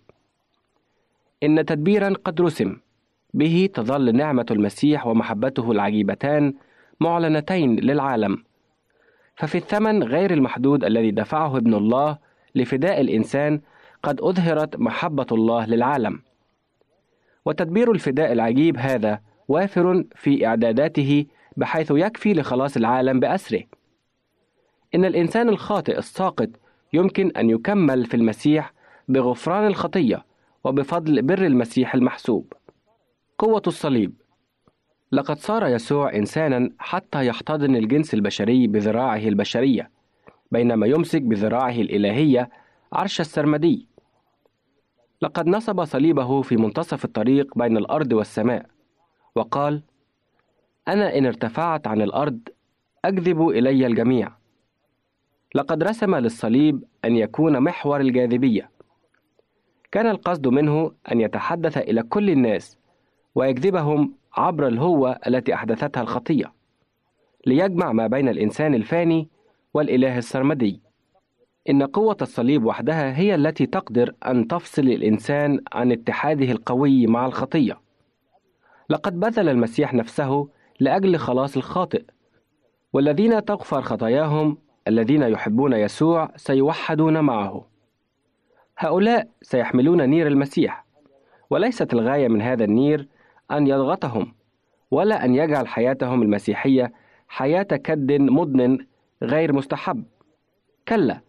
إن 1.43 1.65
تدبيرا 1.65 2.13
قد 2.23 2.41
رسم 2.41 2.77
به 3.37 3.69
تظل 3.73 4.15
نعمة 4.15 4.45
المسيح 4.51 5.07
ومحبته 5.07 5.71
العجيبتان 5.71 6.53
معلنتين 6.99 7.75
للعالم. 7.75 8.43
ففي 9.35 9.57
الثمن 9.57 10.03
غير 10.03 10.33
المحدود 10.33 10.83
الذي 10.83 11.11
دفعه 11.11 11.57
ابن 11.57 11.73
الله 11.73 12.17
لفداء 12.55 13.01
الإنسان 13.01 13.61
قد 14.03 14.21
أظهرت 14.21 14.79
محبة 14.79 15.25
الله 15.31 15.65
للعالم. 15.65 16.19
وتدبير 17.45 17.91
الفداء 17.91 18.31
العجيب 18.31 18.77
هذا 18.77 19.21
وافر 19.47 20.03
في 20.15 20.47
إعداداته 20.47 21.25
بحيث 21.57 21.91
يكفي 21.95 22.33
لخلاص 22.33 22.77
العالم 22.77 23.19
بأسره. 23.19 23.63
إن 24.95 25.05
الإنسان 25.05 25.49
الخاطئ 25.49 25.97
الساقط 25.97 26.49
يمكن 26.93 27.31
أن 27.37 27.49
يكمل 27.49 28.05
في 28.05 28.13
المسيح 28.17 28.73
بغفران 29.07 29.67
الخطية 29.67 30.25
وبفضل 30.63 31.21
بر 31.21 31.45
المسيح 31.45 31.95
المحسوب. 31.95 32.53
قوة 33.37 33.61
الصليب. 33.67 34.13
لقد 35.11 35.39
صار 35.39 35.67
يسوع 35.67 36.15
إنسانا 36.15 36.69
حتى 36.79 37.25
يحتضن 37.25 37.75
الجنس 37.75 38.13
البشري 38.13 38.67
بذراعه 38.67 39.17
البشرية 39.17 39.89
بينما 40.51 40.87
يمسك 40.87 41.21
بذراعه 41.21 41.71
الإلهية 41.71 42.49
عرش 42.93 43.21
السرمدي. 43.21 43.87
لقد 45.21 45.47
نصب 45.47 45.83
صليبه 45.83 46.41
في 46.41 46.57
منتصف 46.57 47.05
الطريق 47.05 47.57
بين 47.57 47.77
الأرض 47.77 48.13
والسماء 48.13 48.65
وقال 49.35 49.83
أنا 50.87 51.17
إن 51.17 51.25
ارتفعت 51.25 51.87
عن 51.87 52.01
الأرض 52.01 52.39
أجذب 53.05 53.49
إلي 53.49 53.87
الجميع. 53.87 54.31
لقد 55.55 55.83
رسم 55.83 56.15
للصليب 56.15 56.83
أن 57.05 57.15
يكون 57.15 57.59
محور 57.59 58.01
الجاذبية. 58.01 58.69
كان 59.91 60.07
القصد 60.07 60.47
منه 60.47 60.91
أن 61.11 61.21
يتحدث 61.21 61.77
إلى 61.77 62.03
كل 62.03 62.29
الناس 62.29 62.76
ويجذبهم 63.37 64.13
عبر 64.33 64.67
الهوة 64.67 65.19
التي 65.27 65.53
أحدثتها 65.53 66.01
الخطية 66.01 66.53
ليجمع 67.45 67.91
ما 67.91 68.07
بين 68.07 68.29
الإنسان 68.29 68.75
الفاني 68.75 69.29
والإله 69.73 70.17
السرمدي. 70.17 70.81
إن 71.69 71.83
قوة 71.83 72.17
الصليب 72.21 72.65
وحدها 72.65 73.17
هي 73.17 73.35
التي 73.35 73.65
تقدر 73.65 74.13
أن 74.25 74.47
تفصل 74.47 74.81
الإنسان 74.81 75.59
عن 75.73 75.91
اتحاده 75.91 76.51
القوي 76.51 77.07
مع 77.07 77.25
الخطية. 77.25 77.79
لقد 78.89 79.19
بذل 79.19 79.49
المسيح 79.49 79.93
نفسه 79.93 80.47
لأجل 80.79 81.17
خلاص 81.17 81.57
الخاطئ. 81.57 82.03
والذين 82.93 83.45
تغفر 83.45 83.81
خطاياهم 83.81 84.57
الذين 84.87 85.21
يحبون 85.21 85.73
يسوع 85.73 86.31
سيوحدون 86.35 87.19
معه. 87.19 87.67
هؤلاء 88.77 89.27
سيحملون 89.41 90.09
نير 90.09 90.27
المسيح 90.27 90.85
وليست 91.49 91.93
الغاية 91.93 92.27
من 92.27 92.41
هذا 92.41 92.63
النير 92.63 93.07
أن 93.51 93.67
يضغطهم 93.67 94.33
ولا 94.91 95.25
أن 95.25 95.35
يجعل 95.35 95.67
حياتهم 95.67 96.21
المسيحية 96.21 96.91
حياة 97.27 97.63
كد 97.63 98.11
مضن 98.11 98.77
غير 99.23 99.53
مستحب. 99.53 100.03
كلا 100.87 101.21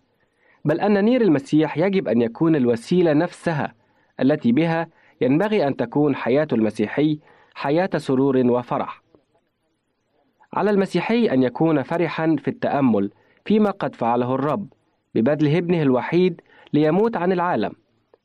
بل 0.65 0.81
أن 0.81 1.05
نير 1.05 1.21
المسيح 1.21 1.79
يجب 1.79 2.09
أن 2.09 2.23
يكون 2.23 2.57
الوسيلة 2.57 3.13
نفسها 3.13 3.75
التي 4.21 4.53
بها 4.53 4.89
ينبغي 5.21 5.67
أن 5.67 5.77
تكون 5.77 6.17
حياة 6.17 6.49
المسيحي 6.53 7.19
حياة 7.55 7.91
سرور 7.97 8.37
وفرح. 8.37 9.03
على 10.53 10.71
المسيحي 10.71 11.27
أن 11.31 11.43
يكون 11.43 11.83
فرحا 11.83 12.37
في 12.39 12.49
التأمل 12.49 13.11
فيما 13.45 13.71
قد 13.71 13.95
فعله 13.95 14.35
الرب 14.35 14.69
ببذل 15.15 15.57
ابنه 15.57 15.83
الوحيد 15.83 16.41
ليموت 16.73 17.17
عن 17.17 17.33
العالم 17.33 17.73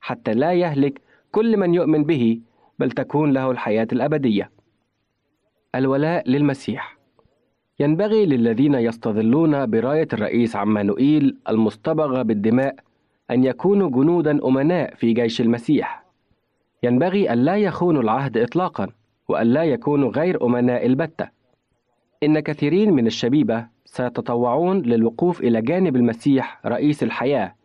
حتى 0.02 0.34
لا 0.34 0.54
يهلك 0.54 1.02
كل 1.32 1.58
من 1.58 1.74
يؤمن 1.74 2.04
به 2.04 2.42
بل 2.80 2.92
تكون 2.92 3.34
له 3.34 3.52
الحياة 3.52 3.88
الأبدية. 3.92 4.52
الولاء 5.76 6.30
للمسيح 6.30 6.98
ينبغي 7.80 8.26
للذين 8.26 8.76
يستظلون 8.76 9.70
براية 9.70 10.08
الرئيس 10.14 10.56
عمانوئيل 10.56 11.38
المصطبغة 11.50 12.22
بالدماء 12.22 12.76
أن 13.32 13.44
يكونوا 13.44 13.90
جنودا 13.90 14.48
أمناء 14.48 14.96
في 14.96 15.14
جيش 15.14 15.42
المسيح. 15.42 16.04
ينبغي 16.84 17.34
أن 17.34 17.38
لا 17.38 17.58
يخونوا 17.58 18.02
العهد 18.02 18.38
إطلاقا 18.38 18.88
وأن 19.28 19.48
لا 19.48 19.64
يكونوا 19.64 20.12
غير 20.12 20.46
أمناء 20.46 20.86
البتة. 20.86 21.30
إن 22.24 22.40
كثيرين 22.40 22.94
من 22.94 23.08
الشبيبة 23.08 23.68
سيتطوعون 23.86 24.82
للوقوف 24.82 25.42
إلى 25.42 25.62
جانب 25.62 25.96
المسيح 25.96 26.62
رئيس 26.66 27.04
الحياة 27.04 27.56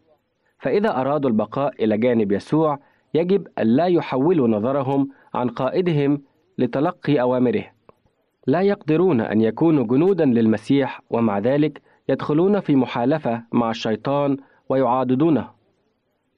فإذا 0.58 1.00
أرادوا 1.00 1.30
البقاء 1.30 1.84
إلى 1.84 1.98
جانب 1.98 2.32
يسوع 2.32 2.78
يجب 3.14 3.48
ألا 3.58 3.86
يحولوا 3.86 4.48
نظرهم 4.48 5.08
عن 5.34 5.48
قائدهم 5.48 6.22
لتلقي 6.58 7.20
أوامره. 7.20 7.64
لا 8.46 8.60
يقدرون 8.60 9.20
أن 9.20 9.40
يكونوا 9.40 9.84
جنودا 9.84 10.24
للمسيح 10.24 11.00
ومع 11.10 11.38
ذلك 11.38 11.82
يدخلون 12.08 12.60
في 12.60 12.76
محالفة 12.76 13.42
مع 13.52 13.70
الشيطان 13.70 14.36
ويعاضدونه، 14.68 15.50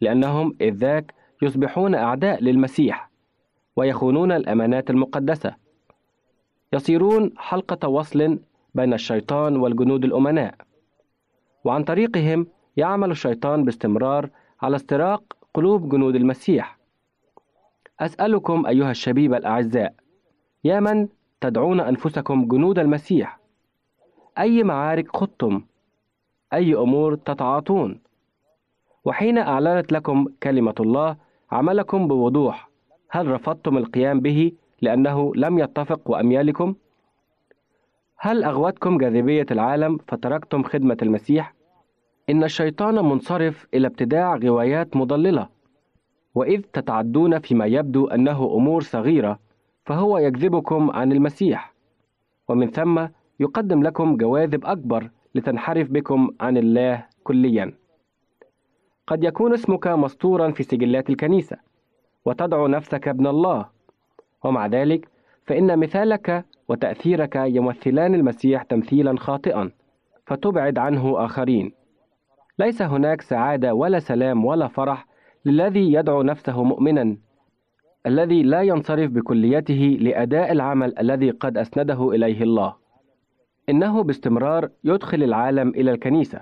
لأنهم 0.00 0.56
إذ 0.60 0.74
ذاك 0.74 1.14
يصبحون 1.42 1.94
أعداء 1.94 2.42
للمسيح، 2.42 3.10
ويخونون 3.76 4.32
الأمانات 4.32 4.90
المقدسة. 4.90 5.54
يصيرون 6.72 7.32
حلقة 7.36 7.88
وصل 7.88 8.38
بين 8.74 8.94
الشيطان 8.94 9.56
والجنود 9.56 10.04
الأمناء، 10.04 10.54
وعن 11.64 11.84
طريقهم 11.84 12.46
يعمل 12.76 13.10
الشيطان 13.10 13.64
باستمرار 13.64 14.30
على 14.62 14.76
استراق 14.76 15.36
قلوب 15.54 15.88
جنود 15.88 16.14
المسيح. 16.14 16.78
أسألكم 18.00 18.66
أيها 18.66 18.90
الشبيبة 18.90 19.36
الأعزاء، 19.36 19.94
يا 20.64 20.80
من 20.80 21.08
تدعون 21.40 21.80
أنفسكم 21.80 22.48
جنود 22.48 22.78
المسيح، 22.78 23.38
أي 24.38 24.62
معارك 24.62 25.16
خضتم؟ 25.16 25.62
أي 26.52 26.74
أمور 26.74 27.14
تتعاطون؟ 27.14 28.00
وحين 29.04 29.38
أعلنت 29.38 29.92
لكم 29.92 30.26
كلمة 30.42 30.74
الله 30.80 31.16
عملكم 31.50 32.08
بوضوح، 32.08 32.70
هل 33.10 33.28
رفضتم 33.30 33.78
القيام 33.78 34.20
به 34.20 34.52
لأنه 34.82 35.34
لم 35.34 35.58
يتفق 35.58 36.10
وأميالكم؟ 36.10 36.74
هل 38.16 38.44
أغوتكم 38.44 38.98
جاذبية 38.98 39.46
العالم 39.50 39.98
فتركتم 40.08 40.62
خدمة 40.62 40.96
المسيح؟ 41.02 41.54
إن 42.30 42.44
الشيطان 42.44 42.94
منصرف 42.94 43.66
إلى 43.74 43.86
ابتداع 43.86 44.36
غوايات 44.36 44.96
مضللة، 44.96 45.48
وإذ 46.34 46.60
تتعدون 46.72 47.38
فيما 47.38 47.66
يبدو 47.66 48.06
أنه 48.06 48.44
أمور 48.54 48.82
صغيرة، 48.82 49.38
فهو 49.84 50.18
يجذبكم 50.18 50.90
عن 50.90 51.12
المسيح، 51.12 51.74
ومن 52.48 52.70
ثم 52.70 53.06
يقدم 53.40 53.82
لكم 53.82 54.16
جواذب 54.16 54.64
أكبر 54.64 55.10
لتنحرف 55.34 55.90
بكم 55.90 56.30
عن 56.40 56.56
الله 56.56 57.06
كليا. 57.24 57.72
قد 59.06 59.24
يكون 59.24 59.52
اسمك 59.52 59.86
مسطورا 59.86 60.50
في 60.50 60.62
سجلات 60.62 61.10
الكنيسة، 61.10 61.56
وتدعو 62.24 62.66
نفسك 62.66 63.08
ابن 63.08 63.26
الله، 63.26 63.66
ومع 64.44 64.66
ذلك 64.66 65.08
فإن 65.46 65.78
مثالك 65.78 66.44
وتأثيرك 66.68 67.36
يمثلان 67.36 68.14
المسيح 68.14 68.62
تمثيلا 68.62 69.16
خاطئا، 69.18 69.70
فتبعد 70.26 70.78
عنه 70.78 71.24
آخرين. 71.24 71.79
ليس 72.60 72.82
هناك 72.82 73.20
سعادة 73.20 73.74
ولا 73.74 73.98
سلام 73.98 74.44
ولا 74.44 74.68
فرح 74.68 75.06
للذي 75.44 75.92
يدعو 75.92 76.22
نفسه 76.22 76.62
مؤمنا 76.62 77.16
الذي 78.06 78.42
لا 78.42 78.62
ينصرف 78.62 79.10
بكليته 79.10 79.98
لأداء 80.00 80.52
العمل 80.52 80.98
الذي 80.98 81.30
قد 81.30 81.58
أسنده 81.58 82.10
إليه 82.10 82.42
الله. 82.42 82.76
إنه 83.68 84.02
باستمرار 84.02 84.70
يدخل 84.84 85.22
العالم 85.22 85.68
إلى 85.68 85.90
الكنيسة، 85.90 86.40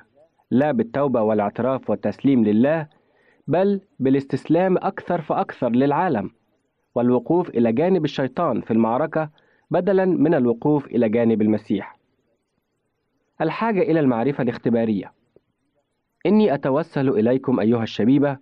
لا 0.50 0.72
بالتوبة 0.72 1.22
والاعتراف 1.22 1.90
والتسليم 1.90 2.44
لله، 2.44 2.86
بل 3.48 3.80
بالاستسلام 3.98 4.76
أكثر 4.76 5.20
فأكثر 5.20 5.70
للعالم، 5.70 6.30
والوقوف 6.94 7.50
إلى 7.50 7.72
جانب 7.72 8.04
الشيطان 8.04 8.60
في 8.60 8.70
المعركة 8.70 9.30
بدلا 9.70 10.04
من 10.04 10.34
الوقوف 10.34 10.86
إلى 10.86 11.08
جانب 11.08 11.42
المسيح. 11.42 11.98
الحاجة 13.40 13.82
إلى 13.82 14.00
المعرفة 14.00 14.42
الاختبارية. 14.42 15.17
إني 16.26 16.54
أتوسل 16.54 17.08
إليكم 17.08 17.60
أيها 17.60 17.82
الشبيبة 17.82 18.36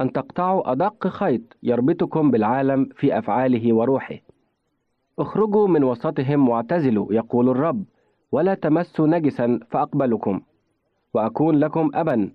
أن 0.00 0.12
تقطعوا 0.12 0.72
أدق 0.72 1.06
خيط 1.06 1.56
يربطكم 1.62 2.30
بالعالم 2.30 2.88
في 2.96 3.18
أفعاله 3.18 3.72
وروحه. 3.72 4.16
اخرجوا 5.18 5.68
من 5.68 5.84
وسطهم 5.84 6.48
واعتزلوا 6.48 7.14
يقول 7.14 7.48
الرب 7.48 7.84
ولا 8.32 8.54
تمسوا 8.54 9.06
نجسا 9.06 9.60
فأقبلكم 9.70 10.40
وأكون 11.14 11.58
لكم 11.58 11.90
أبا 11.94 12.30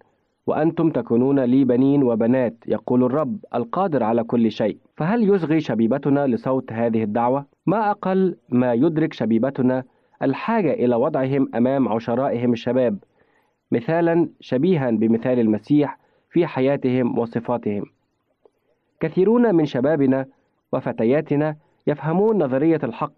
وأنتم 0.47 0.89
تكونون 0.89 1.39
لي 1.39 1.63
بنين 1.63 2.03
وبنات 2.03 2.55
يقول 2.67 3.03
الرب 3.03 3.37
القادر 3.55 4.03
على 4.03 4.23
كل 4.23 4.51
شيء 4.51 4.77
فهل 4.97 5.29
يصغي 5.29 5.59
شبيبتنا 5.59 6.27
لصوت 6.27 6.71
هذه 6.73 7.03
الدعوة؟ 7.03 7.45
ما 7.65 7.91
أقل 7.91 8.35
ما 8.49 8.73
يدرك 8.73 9.13
شبيبتنا 9.13 9.83
الحاجة 10.21 10.73
إلى 10.73 10.95
وضعهم 10.95 11.49
أمام 11.55 11.87
عشرائهم 11.87 12.53
الشباب 12.53 12.97
مثالا 13.71 14.29
شبيها 14.39 14.91
بمثال 14.91 15.39
المسيح 15.39 15.99
في 16.29 16.47
حياتهم 16.47 17.19
وصفاتهم. 17.19 17.83
كثيرون 18.99 19.55
من 19.55 19.65
شبابنا 19.65 20.25
وفتياتنا 20.71 21.55
يفهمون 21.87 22.43
نظرية 22.43 22.79
الحق 22.83 23.13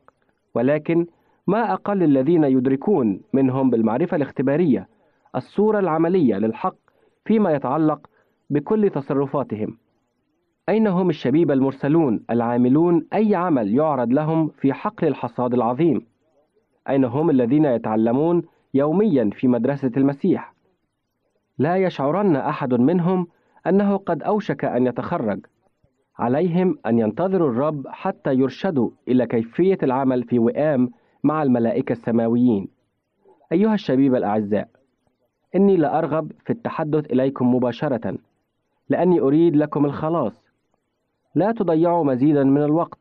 ولكن 0.55 1.07
ما 1.47 1.73
أقل 1.73 2.03
الذين 2.03 2.43
يدركون 2.43 3.21
منهم 3.33 3.69
بالمعرفة 3.69 4.17
الاختبارية 4.17 4.87
الصورة 5.35 5.79
العملية 5.79 6.35
للحق 6.35 6.75
فيما 7.25 7.53
يتعلق 7.53 8.07
بكل 8.49 8.89
تصرفاتهم. 8.89 9.77
أين 10.69 10.87
هم 10.87 11.09
الشبيبة 11.09 11.53
المرسلون 11.53 12.23
العاملون 12.29 13.05
أي 13.13 13.35
عمل 13.35 13.75
يعرض 13.75 14.09
لهم 14.13 14.47
في 14.47 14.73
حقل 14.73 15.07
الحصاد 15.07 15.53
العظيم؟ 15.53 16.05
أين 16.89 17.05
هم 17.05 17.29
الذين 17.29 17.65
يتعلمون 17.65 18.43
يوميا 18.73 19.29
في 19.33 19.47
مدرسة 19.47 19.91
المسيح. 19.97 20.53
لا 21.57 21.77
يشعرن 21.77 22.35
أحد 22.35 22.73
منهم 22.73 23.27
أنه 23.67 23.97
قد 23.97 24.23
أوشك 24.23 24.65
أن 24.65 24.87
يتخرج. 24.87 25.45
عليهم 26.19 26.77
أن 26.85 26.99
ينتظروا 26.99 27.49
الرب 27.49 27.87
حتى 27.87 28.33
يرشدوا 28.33 28.89
إلى 29.07 29.27
كيفية 29.27 29.77
العمل 29.83 30.23
في 30.23 30.39
وئام 30.39 30.89
مع 31.23 31.43
الملائكة 31.43 31.91
السماويين. 31.91 32.67
أيها 33.51 33.73
الشبيب 33.73 34.15
الأعزاء 34.15 34.69
إني 35.55 35.77
لا 35.77 35.97
أرغب 35.97 36.31
في 36.45 36.53
التحدث 36.53 37.11
إليكم 37.11 37.55
مباشرة 37.55 38.17
لأني 38.89 39.19
أريد 39.19 39.55
لكم 39.55 39.85
الخلاص. 39.85 40.43
لا 41.35 41.51
تضيعوا 41.51 42.03
مزيدا 42.03 42.43
من 42.43 42.63
الوقت 42.63 42.99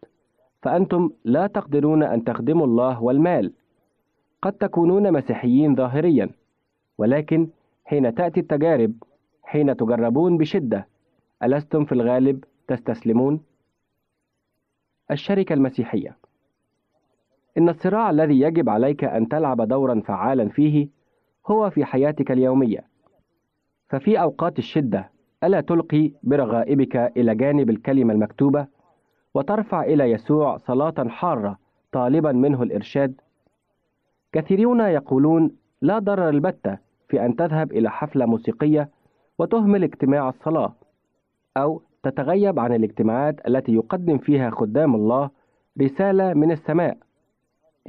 فأنتم 0.63 1.11
لا 1.25 1.47
تقدرون 1.47 2.03
أن 2.03 2.25
تخدموا 2.25 2.67
الله 2.67 3.03
والمال. 3.03 3.53
قد 4.43 4.53
تكونون 4.53 5.13
مسيحيين 5.13 5.75
ظاهريا 5.75 6.31
ولكن 6.99 7.49
حين 7.85 8.15
تأتي 8.15 8.41
التجارب 8.41 8.93
حين 9.43 9.77
تجربون 9.77 10.39
بشدة 10.39 10.89
ألستم 11.43 11.85
في 11.85 11.93
الغالب 11.93 12.45
تستسلمون؟ 12.69 13.41
الشركة 15.11 15.53
المسيحية. 15.53 16.17
إن 17.59 17.69
الصراع 17.69 18.11
الذي 18.11 18.41
يجب 18.41 18.69
عليك 18.69 19.05
أن 19.05 19.29
تلعب 19.29 19.69
دورا 19.69 20.01
فعالا 20.01 20.49
فيه 20.49 20.89
هو 21.47 21.71
في 21.71 21.85
حياتك 21.85 22.31
اليومية. 22.31 22.85
ففي 23.89 24.21
أوقات 24.21 24.59
الشدة 24.59 25.11
ألا 25.45 25.61
تلقي 25.61 26.11
برغائبك 26.23 26.97
إلى 26.97 27.35
جانب 27.35 27.71
الكلمة 27.71 28.13
المكتوبة 28.13 28.67
وترفع 29.35 29.83
إلى 29.83 30.11
يسوع 30.11 30.57
صلاة 30.57 31.09
حارة 31.09 31.59
طالبا 31.93 32.33
منه 32.33 32.63
الإرشاد؟ 32.63 33.21
كثيرون 34.37 34.81
يقولون 34.81 35.51
لا 35.83 35.99
ضرر 35.99 36.29
البتة 36.29 36.79
في 37.09 37.27
أن 37.27 37.37
تذهب 37.37 37.73
إلى 37.73 37.91
حفلة 37.91 38.27
موسيقية 38.27 38.89
وتهمل 39.39 39.85
اجتماع 39.85 40.29
الصلاة 40.29 40.73
أو 41.57 41.83
تتغيب 42.03 42.59
عن 42.59 42.75
الاجتماعات 42.75 43.49
التي 43.49 43.75
يقدم 43.75 44.19
فيها 44.19 44.51
خدام 44.51 44.95
الله 44.95 45.31
رسالة 45.83 46.35
من 46.35 46.53
السماء. 46.53 46.99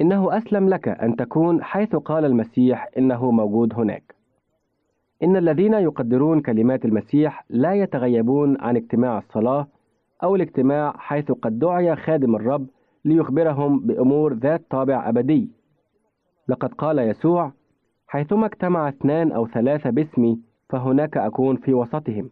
إنه 0.01 0.37
أسلم 0.37 0.69
لك 0.69 0.87
أن 0.87 1.15
تكون 1.15 1.63
حيث 1.63 1.95
قال 1.95 2.25
المسيح 2.25 2.89
إنه 2.97 3.31
موجود 3.31 3.73
هناك. 3.73 4.15
إن 5.23 5.35
الذين 5.35 5.73
يقدرون 5.73 6.41
كلمات 6.41 6.85
المسيح 6.85 7.45
لا 7.49 7.73
يتغيبون 7.73 8.61
عن 8.61 8.75
اجتماع 8.75 9.17
الصلاة 9.17 9.67
أو 10.23 10.35
الاجتماع 10.35 10.93
حيث 10.97 11.31
قد 11.31 11.59
دعي 11.59 11.95
خادم 11.95 12.35
الرب 12.35 12.67
ليخبرهم 13.05 13.79
بأمور 13.79 14.33
ذات 14.33 14.61
طابع 14.69 15.09
أبدي. 15.09 15.56
لقد 16.47 16.73
قال 16.73 16.99
يسوع 16.99 17.51
حيثما 18.07 18.45
اجتمع 18.45 18.89
اثنان 18.89 19.31
أو 19.31 19.47
ثلاثة 19.47 19.89
باسمي 19.89 20.39
فهناك 20.69 21.17
أكون 21.17 21.55
في 21.57 21.73
وسطهم 21.73 22.29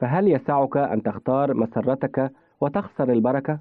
فهل 0.00 0.28
يسعك 0.28 0.76
أن 0.76 1.02
تختار 1.02 1.54
مسرتك 1.54 2.32
وتخسر 2.60 3.12
البركة؟ 3.12 3.60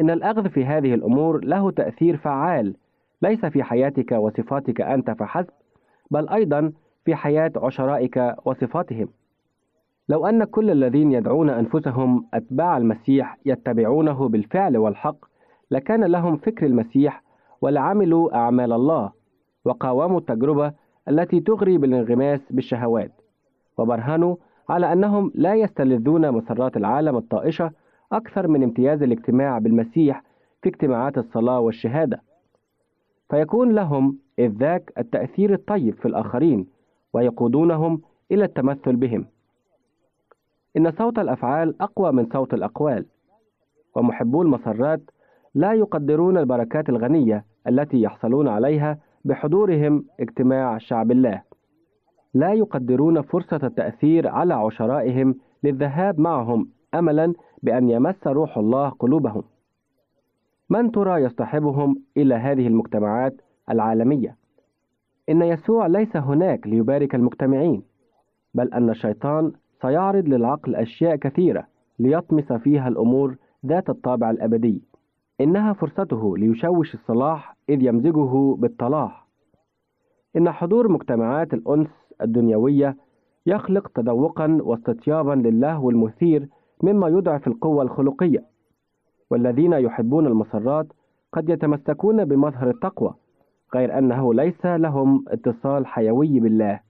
إن 0.00 0.10
الأخذ 0.10 0.48
في 0.48 0.64
هذه 0.64 0.94
الأمور 0.94 1.44
له 1.44 1.70
تأثير 1.70 2.16
فعال 2.16 2.74
ليس 3.22 3.44
في 3.44 3.62
حياتك 3.62 4.12
وصفاتك 4.12 4.80
أنت 4.80 5.10
فحسب 5.10 5.50
بل 6.10 6.28
أيضا 6.28 6.72
في 7.04 7.14
حياة 7.14 7.52
عشرائك 7.56 8.34
وصفاتهم 8.44 9.08
لو 10.08 10.26
أن 10.26 10.44
كل 10.44 10.70
الذين 10.70 11.12
يدعون 11.12 11.50
أنفسهم 11.50 12.26
أتباع 12.34 12.76
المسيح 12.76 13.38
يتبعونه 13.46 14.28
بالفعل 14.28 14.76
والحق 14.76 15.16
لكان 15.70 16.04
لهم 16.04 16.36
فكر 16.36 16.66
المسيح 16.66 17.22
ولعملوا 17.60 18.36
أعمال 18.36 18.72
الله 18.72 19.12
وقاوموا 19.64 20.18
التجربة 20.18 20.72
التي 21.08 21.40
تغري 21.40 21.78
بالانغماس 21.78 22.40
بالشهوات. 22.52 23.12
وبرهنوا 23.78 24.36
على 24.68 24.92
أنهم 24.92 25.32
لا 25.34 25.54
يستلذون 25.54 26.32
مسرات 26.32 26.76
العالم 26.76 27.16
الطائشة 27.16 27.70
أكثر 28.12 28.48
من 28.48 28.62
امتياز 28.62 29.02
الاجتماع 29.02 29.58
بالمسيح 29.58 30.22
في 30.62 30.68
اجتماعات 30.68 31.18
الصلاة 31.18 31.60
والشهادة. 31.60 32.22
فيكون 33.30 33.74
لهم 33.74 34.18
إذ 34.38 34.50
ذاك 34.58 34.92
التأثير 34.98 35.52
الطيب 35.52 35.94
في 35.94 36.08
الآخرين 36.08 36.66
ويقودونهم 37.12 38.02
إلى 38.32 38.44
التمثل 38.44 38.96
بهم. 38.96 39.26
إن 40.76 40.90
صوت 40.90 41.18
الأفعال 41.18 41.82
أقوى 41.82 42.12
من 42.12 42.26
صوت 42.32 42.54
الأقوال 42.54 43.06
ومحبو 43.94 44.42
المسرات 44.42 45.00
لا 45.54 45.72
يقدرون 45.72 46.38
البركات 46.38 46.88
الغنية 46.88 47.44
التي 47.66 48.02
يحصلون 48.02 48.48
عليها 48.48 48.98
بحضورهم 49.24 50.04
اجتماع 50.20 50.78
شعب 50.78 51.10
الله. 51.10 51.42
لا 52.34 52.52
يقدرون 52.52 53.22
فرصة 53.22 53.60
التأثير 53.62 54.28
على 54.28 54.54
عشرائهم 54.54 55.34
للذهاب 55.64 56.20
معهم 56.20 56.68
أملا 56.94 57.34
بأن 57.62 57.90
يمس 57.90 58.26
روح 58.26 58.58
الله 58.58 58.88
قلوبهم. 58.88 59.42
من 60.70 60.90
ترى 60.92 61.22
يصطحبهم 61.22 62.02
إلى 62.16 62.34
هذه 62.34 62.66
المجتمعات 62.66 63.40
العالمية؟ 63.70 64.36
إن 65.28 65.42
يسوع 65.42 65.86
ليس 65.86 66.16
هناك 66.16 66.66
ليبارك 66.66 67.14
المجتمعين 67.14 67.82
بل 68.54 68.72
أن 68.72 68.90
الشيطان 68.90 69.52
سيعرض 69.82 70.28
للعقل 70.28 70.74
أشياء 70.76 71.16
كثيرة 71.16 71.66
ليطمس 71.98 72.52
فيها 72.52 72.88
الأمور 72.88 73.36
ذات 73.66 73.90
الطابع 73.90 74.30
الأبدي. 74.30 74.82
إنها 75.40 75.72
فرصته 75.72 76.36
ليشوش 76.38 76.94
الصلاح 76.94 77.56
إذ 77.68 77.82
يمزجه 77.82 78.54
بالطلاح. 78.58 79.26
إن 80.36 80.50
حضور 80.50 80.88
مجتمعات 80.92 81.54
الأنس 81.54 81.88
الدنيوية 82.22 82.96
يخلق 83.46 83.88
تذوقا 83.88 84.58
واستطيابا 84.62 85.32
للهو 85.32 85.90
المثير 85.90 86.48
مما 86.82 87.08
يضعف 87.08 87.46
القوة 87.48 87.82
الخلقية. 87.82 88.44
والذين 89.30 89.72
يحبون 89.72 90.26
المسرات 90.26 90.86
قد 91.32 91.48
يتمسكون 91.48 92.24
بمظهر 92.24 92.70
التقوى 92.70 93.14
غير 93.74 93.98
أنه 93.98 94.34
ليس 94.34 94.66
لهم 94.66 95.24
اتصال 95.28 95.86
حيوي 95.86 96.40
بالله 96.40 96.80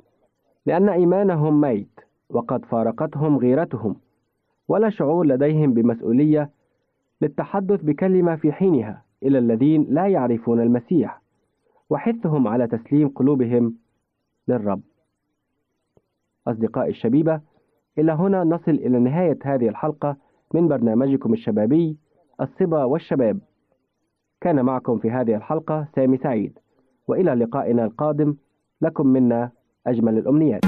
لأن 0.67 0.89
إيمانهم 0.89 1.61
ميت 1.61 2.01
وقد 2.31 2.65
فارقتهم 2.65 3.39
غيرتهم 3.39 3.97
ولا 4.69 4.91
شعور 4.91 5.27
لديهم 5.27 5.75
بمسؤولية 5.75 6.51
للتحدث 7.23 7.83
بكلمة 7.83 8.37
في 8.37 8.53
حينها 8.53 9.03
إلى 9.23 9.39
الذين 9.39 9.87
لا 9.89 10.07
يعرفون 10.07 10.61
المسيح 10.61 11.23
وحثهم 11.91 12.49
على 12.49 12.67
تسليم 12.67 13.09
قلوبهم 13.09 13.75
للرب. 14.49 14.81
أصدقائي 16.47 16.91
الشبيبة 16.91 17.41
إلى 17.99 18.13
هنا 18.13 18.45
نصل 18.45 18.71
إلى 18.71 18.99
نهاية 18.99 19.39
هذه 19.43 19.69
الحلقة 19.69 20.17
من 20.55 20.69
برنامجكم 20.69 21.33
الشبابي 21.33 21.97
الصبا 22.41 22.85
والشباب. 22.85 23.41
كان 24.41 24.65
معكم 24.65 24.99
في 24.99 25.11
هذه 25.11 25.35
الحلقة 25.35 25.89
سامي 25.95 26.17
سعيد 26.17 26.59
وإلى 27.09 27.35
لقائنا 27.35 27.85
القادم 27.85 28.37
لكم 28.83 29.07
منا 29.07 29.51
أجمل 29.87 30.19
الأمنيات. 30.19 30.61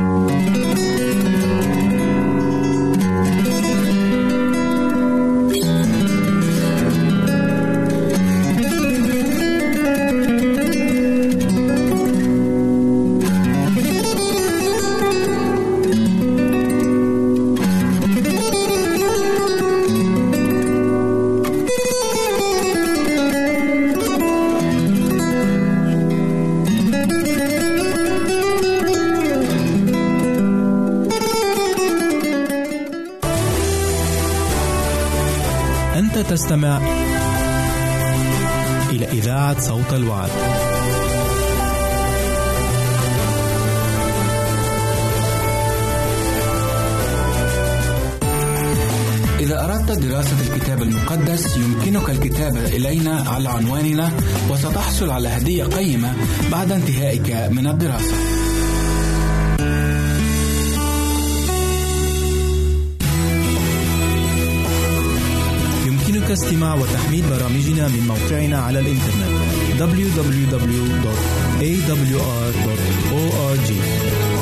www.awr.org 72.52 74.39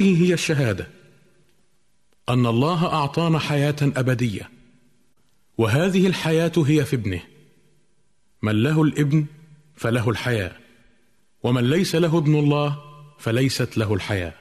وهذه 0.00 0.22
هي 0.22 0.34
الشهادة. 0.34 0.88
أن 2.28 2.46
الله 2.46 2.86
أعطانا 2.86 3.38
حياة 3.38 3.76
أبدية. 3.82 4.50
وهذه 5.58 6.06
الحياة 6.06 6.52
هي 6.56 6.84
في 6.84 6.96
ابنه. 6.96 7.22
من 8.42 8.62
له 8.62 8.82
الابن 8.82 9.26
فله 9.76 10.10
الحياة. 10.10 10.52
ومن 11.42 11.70
ليس 11.70 11.94
له 11.94 12.18
ابن 12.18 12.34
الله 12.34 12.78
فليست 13.18 13.78
له 13.78 13.94
الحياة. 13.94 14.34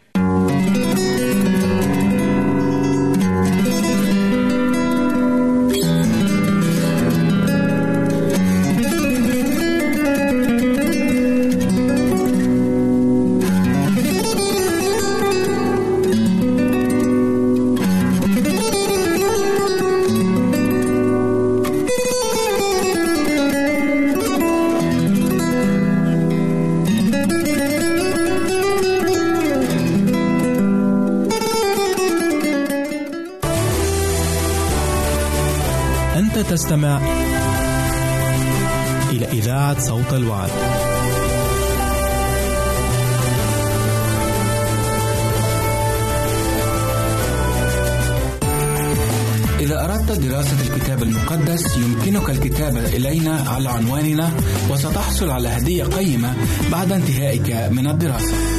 أنت 36.19 36.39
تستمع 36.39 37.01
إلى 39.11 39.25
إذاعة 39.25 39.79
صوت 39.79 40.13
الوعد. 40.13 40.49
إذا 49.59 49.85
أردت 49.85 50.11
دراسة 50.11 50.57
الكتاب 50.61 51.03
المقدس 51.03 51.77
يمكنك 51.77 52.29
الكتابة 52.29 52.85
إلينا 52.85 53.43
على 53.47 53.69
عنواننا 53.69 54.31
وستحصل 54.69 55.29
على 55.29 55.49
هدية 55.49 55.83
قيمة 55.83 56.33
بعد 56.71 56.91
انتهائك 56.91 57.71
من 57.71 57.87
الدراسة. 57.87 58.58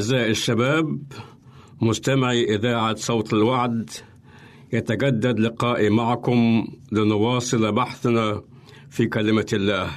أعزائي 0.00 0.30
الشباب 0.30 1.02
مستمعي 1.80 2.54
إذاعة 2.54 2.94
صوت 2.94 3.32
الوعد 3.32 3.90
يتجدد 4.72 5.40
لقائي 5.40 5.90
معكم 5.90 6.68
لنواصل 6.92 7.72
بحثنا 7.72 8.42
في 8.90 9.06
كلمة 9.06 9.46
الله. 9.52 9.90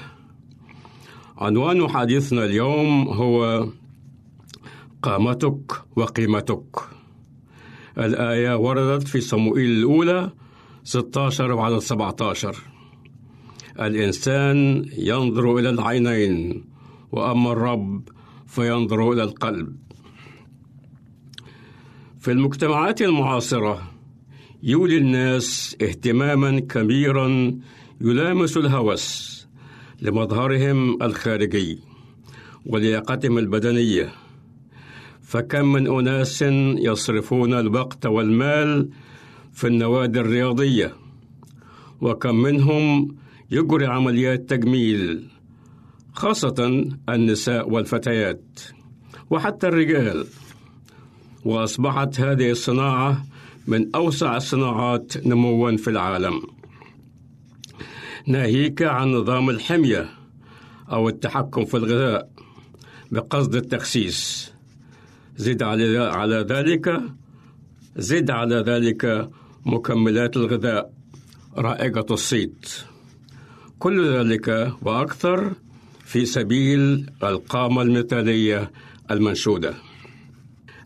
عنوان 1.38 1.90
حديثنا 1.90 2.46
اليوم 2.46 3.08
هو 3.08 3.68
قامتك 5.02 5.72
وقيمتك. 5.96 6.80
الآية 7.98 8.58
وردت 8.58 9.08
في 9.08 9.22
صموئيل 9.22 9.72
الأولى 9.72 10.32
16 10.84 11.52
وعدد 11.52 11.78
17 11.80 12.56
الإنسان 13.80 14.86
ينظر 14.98 15.58
إلى 15.58 15.70
العينين 15.70 16.66
وأما 17.12 17.52
الرب 17.52 18.10
فينظر 18.48 19.12
إلى 19.12 19.24
القلب. 19.24 19.84
في 22.24 22.32
المجتمعات 22.32 23.02
المعاصرة 23.02 23.92
يولي 24.64 24.98
الناس 24.98 25.78
اهتماما 25.82 26.60
كبيرا 26.60 27.58
يلامس 28.02 28.58
الهوس 28.58 29.48
لمظهرهم 30.02 31.04
الخارجي 31.04 31.80
ولياقتهم 32.66 33.38
البدنية. 33.38 34.12
فكم 35.22 35.72
من 35.72 35.88
أناس 35.88 36.42
يصرفون 36.78 37.54
الوقت 37.54 38.06
والمال 38.06 38.90
في 39.54 39.68
النوادي 39.68 40.20
الرياضية 40.20 40.94
وكم 42.02 42.36
منهم 42.36 43.16
يجري 43.52 43.86
عمليات 43.86 44.50
تجميل 44.50 45.28
خاصة 46.14 46.86
النساء 47.10 47.70
والفتيات 47.70 48.60
وحتى 49.30 49.68
الرجال. 49.68 50.26
وأصبحت 51.46 52.20
هذه 52.20 52.52
الصناعة 52.52 53.26
من 53.68 53.96
أوسع 53.96 54.38
الصناعات 54.38 55.28
نموا 55.28 55.78
في 55.78 55.90
العالم. 55.90 56.42
ناهيك 58.28 58.82
عن 58.82 59.12
نظام 59.12 59.50
الحمية 59.50 60.10
أو 60.92 61.10
التحكم 61.10 61.66
في 61.66 61.78
الغذاء 61.78 62.30
بقصد 63.12 63.56
التخسيس. 63.56 64.52
زد 65.38 65.64
على 65.64 65.98
على 65.98 66.36
ذلك 66.36 67.02
زد 67.96 68.32
على 68.32 68.56
ذلك 68.56 69.30
مكملات 69.66 70.38
الغذاء 70.38 70.94
رائجة 71.58 72.06
الصيت 72.12 72.70
كل 73.80 74.14
ذلك 74.14 74.74
وأكثر 74.82 75.54
في 76.06 76.26
سبيل 76.26 77.10
القامة 77.24 77.82
المثالية 77.82 78.72
المنشودة. 79.12 79.74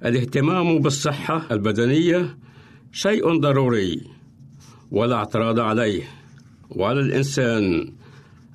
الاهتمام 0.06 0.80
بالصحة 0.80 1.48
البدنية 1.52 2.38
شيء 2.92 3.40
ضروري 3.40 4.02
ولا 4.92 5.16
اعتراض 5.16 5.60
عليه. 5.60 6.04
وعلى 6.70 7.00
الإنسان 7.00 7.94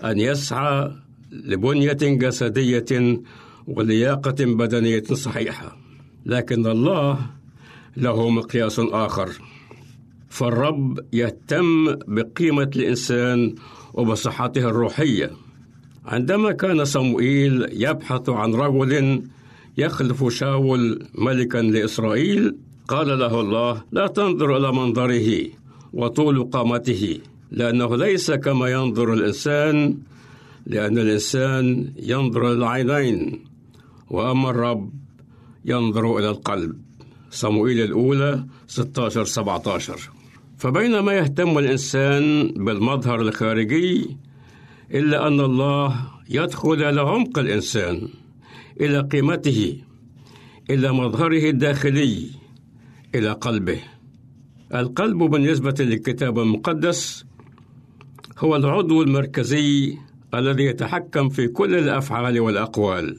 أن 0.05 0.18
يسعى 0.18 0.93
لبنية 1.32 1.93
جسدية 1.93 3.20
ولياقة 3.66 4.45
بدنية 4.45 5.03
صحيحة. 5.03 5.76
لكن 6.26 6.66
الله 6.66 7.18
له 7.97 8.30
مقياس 8.30 8.78
آخر. 8.78 9.30
فالرب 10.28 10.99
يهتم 11.12 11.95
بقيمة 12.09 12.70
الإنسان 12.76 13.55
وبصحته 13.95 14.68
الروحية. 14.68 15.30
عندما 16.05 16.53
كان 16.53 16.84
صموئيل 16.84 17.68
يبحث 17.72 18.28
عن 18.28 18.55
رجل 18.55 19.22
يخلف 19.78 20.28
شاول 20.28 21.02
ملكا 21.14 21.58
لإسرائيل. 21.58 22.56
قال 22.88 23.18
له 23.18 23.40
الله 23.40 23.82
لا 23.92 24.06
تنظر 24.06 24.56
إلى 24.56 24.72
منظره 24.72 25.48
وطول 25.92 26.44
قامته 26.44 27.18
لأنه 27.50 27.96
ليس 27.96 28.30
كما 28.30 28.68
ينظر 28.68 29.12
الإنسان 29.12 29.98
لأن 30.66 30.98
الإنسان 30.98 31.92
ينظر 31.96 32.52
إلى 32.52 32.58
العينين 32.58 33.44
وأما 34.10 34.50
الرب 34.50 34.90
ينظر 35.64 36.18
إلى 36.18 36.28
القلب. 36.30 36.76
صموئيل 37.30 37.80
الأولى 37.80 38.44
16 38.66 39.24
17 39.24 40.10
فبينما 40.58 41.12
يهتم 41.12 41.58
الإنسان 41.58 42.54
بالمظهر 42.56 43.20
الخارجي 43.20 44.16
إلا 44.94 45.26
أن 45.26 45.40
الله 45.40 45.96
يدخل 46.30 46.82
إلى 46.82 47.00
عمق 47.00 47.38
الإنسان. 47.38 48.08
إلى 48.80 49.00
قيمته 49.00 49.78
إلى 50.70 50.92
مظهره 50.92 51.50
الداخلي 51.50 52.30
إلى 53.14 53.32
قلبه. 53.32 53.80
القلب 54.74 55.18
بالنسبة 55.18 55.74
للكتاب 55.80 56.38
المقدس 56.38 57.24
هو 58.38 58.56
العضو 58.56 59.02
المركزي 59.02 59.98
الذي 60.34 60.64
يتحكم 60.64 61.28
في 61.28 61.48
كل 61.48 61.74
الأفعال 61.74 62.40
والأقوال. 62.40 63.16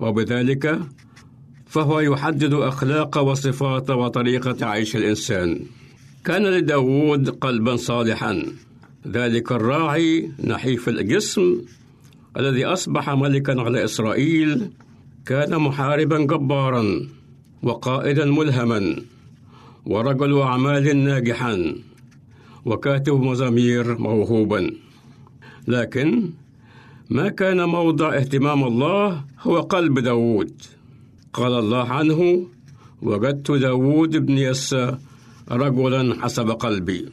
وبذلك 0.00 0.80
فهو 1.66 2.00
يحدد 2.00 2.54
أخلاق 2.54 3.18
وصفات 3.18 3.90
وطريقة 3.90 4.66
عيش 4.66 4.96
الإنسان. 4.96 5.60
كان 6.24 6.42
لداود 6.42 7.28
قلبا 7.28 7.76
صالحا 7.76 8.42
ذلك 9.08 9.52
الراعي 9.52 10.30
نحيف 10.44 10.88
الجسم 10.88 11.62
الذي 12.36 12.64
أصبح 12.64 13.10
ملكا 13.10 13.60
على 13.60 13.84
إسرائيل 13.84 14.70
كان 15.26 15.58
محاربا 15.58 16.18
جبارا 16.18 17.08
وقائدا 17.62 18.24
ملهما 18.24 18.96
ورجل 19.86 20.40
أعمال 20.40 20.96
ناجحا 20.96 21.74
وكاتب 22.64 23.20
مزامير 23.20 23.98
موهوبا. 23.98 24.70
لكن 25.68 26.30
ما 27.10 27.28
كان 27.28 27.64
موضع 27.64 28.16
اهتمام 28.16 28.64
الله 28.64 29.24
هو 29.40 29.60
قلب 29.60 29.98
داود 29.98 30.52
قال 31.32 31.52
الله 31.58 31.88
عنه 31.88 32.46
وجدت 33.02 33.50
داود 33.50 34.16
بن 34.16 34.38
يسى 34.38 34.96
رجلا 35.50 36.22
حسب 36.22 36.50
قلبي 36.50 37.06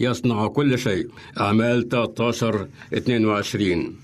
يصنع 0.00 0.46
كل 0.46 0.78
شيء 0.78 1.08
أعمال 1.40 1.88
13 1.88 2.68
22 2.94 4.03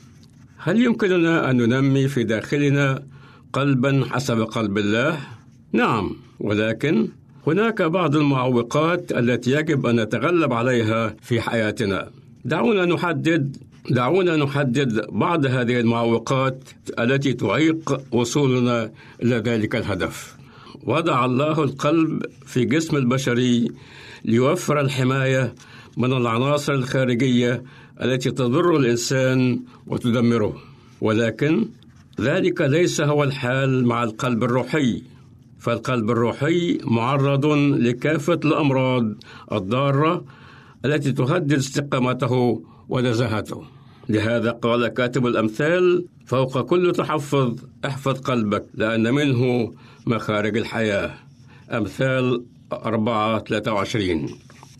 هل 0.62 0.82
يمكننا 0.82 1.50
أن 1.50 1.56
ننمي 1.56 2.08
في 2.08 2.24
داخلنا 2.24 3.02
قلبا 3.52 4.04
حسب 4.10 4.40
قلب 4.40 4.78
الله؟ 4.78 5.20
نعم 5.72 6.16
ولكن 6.40 7.08
هناك 7.46 7.82
بعض 7.82 8.16
المعوقات 8.16 9.12
التي 9.12 9.50
يجب 9.50 9.86
أن 9.86 10.00
نتغلب 10.00 10.52
عليها 10.52 11.16
في 11.22 11.40
حياتنا 11.40 12.10
دعونا 12.44 12.84
نحدد 12.84 13.56
دعونا 13.90 14.36
نحدد 14.36 15.06
بعض 15.08 15.46
هذه 15.46 15.80
المعوقات 15.80 16.68
التي 16.98 17.32
تعيق 17.32 18.00
وصولنا 18.12 18.90
إلى 19.22 19.36
ذلك 19.36 19.76
الهدف 19.76 20.36
وضع 20.82 21.24
الله 21.24 21.62
القلب 21.62 22.22
في 22.46 22.64
جسم 22.64 22.96
البشري 22.96 23.68
ليوفر 24.24 24.80
الحماية 24.80 25.54
من 25.96 26.12
العناصر 26.12 26.72
الخارجية 26.72 27.62
التي 28.02 28.30
تضر 28.30 28.76
الإنسان 28.76 29.60
وتدمره. 29.86 30.56
ولكن 31.00 31.68
ذلك 32.20 32.60
ليس 32.60 33.00
هو 33.00 33.24
الحال 33.24 33.86
مع 33.86 34.04
القلب 34.04 34.44
الروحي. 34.44 35.02
فالقلب 35.58 36.10
الروحي 36.10 36.78
معرض 36.84 37.46
لكافة 37.86 38.40
الأمراض 38.44 39.12
الضارة 39.52 40.24
التي 40.84 41.12
تهدد 41.12 41.52
استقامته 41.52 42.62
ونزاهته. 42.88 43.64
لهذا 44.08 44.50
قال 44.50 44.88
كاتب 44.88 45.26
الأمثال 45.26 46.04
فوق 46.26 46.60
كل 46.60 46.92
تحفظ 46.92 47.58
احفظ 47.84 48.20
قلبك 48.20 48.64
لأن 48.74 49.14
منه 49.14 49.72
مخارج 50.06 50.56
الحياة. 50.56 51.14
أمثال 51.72 52.44
4 52.72 53.38
23 53.38 54.28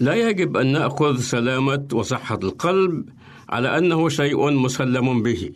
لا 0.00 0.14
يجب 0.14 0.56
أن 0.56 0.72
نأخذ 0.72 1.18
سلامة 1.18 1.88
وصحة 1.92 2.38
القلب 2.42 3.08
على 3.48 3.78
أنه 3.78 4.08
شيء 4.08 4.50
مسلم 4.50 5.22
به 5.22 5.50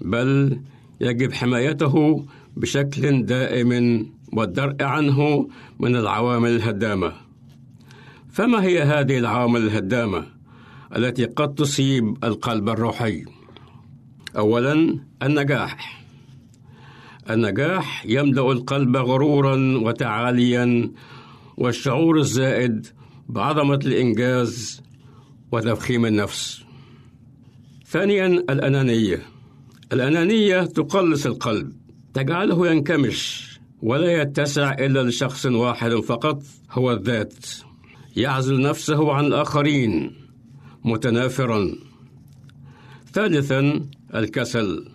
بل 0.00 0.60
يجب 1.00 1.32
حمايته 1.32 2.24
بشكل 2.56 3.26
دائم 3.26 4.06
والدرء 4.32 4.82
عنه 4.82 5.48
من 5.80 5.96
العوامل 5.96 6.50
الهدامة. 6.50 7.12
فما 8.30 8.62
هي 8.62 8.82
هذه 8.82 9.18
العوامل 9.18 9.60
الهدامة 9.60 10.26
التي 10.96 11.24
قد 11.24 11.54
تصيب 11.54 12.24
القلب 12.24 12.68
الروحي؟ 12.68 13.24
أولا 14.36 14.98
النجاح. 15.22 16.04
النجاح 17.30 18.06
يملأ 18.06 18.52
القلب 18.52 18.96
غرورا 18.96 19.78
وتعاليا 19.78 20.90
والشعور 21.56 22.18
الزائد 22.18 22.86
بعظمة 23.28 23.80
الإنجاز 23.84 24.82
وتفخيم 25.52 26.06
النفس. 26.06 26.62
ثانيا 27.86 28.26
الأنانية. 28.26 29.22
الأنانية 29.92 30.60
تقلص 30.62 31.26
القلب، 31.26 31.72
تجعله 32.14 32.70
ينكمش 32.70 33.48
ولا 33.82 34.22
يتسع 34.22 34.72
إلا 34.72 35.02
لشخص 35.02 35.46
واحد 35.46 35.90
فقط 35.90 36.42
هو 36.70 36.92
الذات. 36.92 37.46
يعزل 38.16 38.60
نفسه 38.60 39.12
عن 39.12 39.24
الآخرين 39.24 40.14
متنافرا. 40.84 41.74
ثالثا 43.12 43.88
الكسل. 44.14 44.88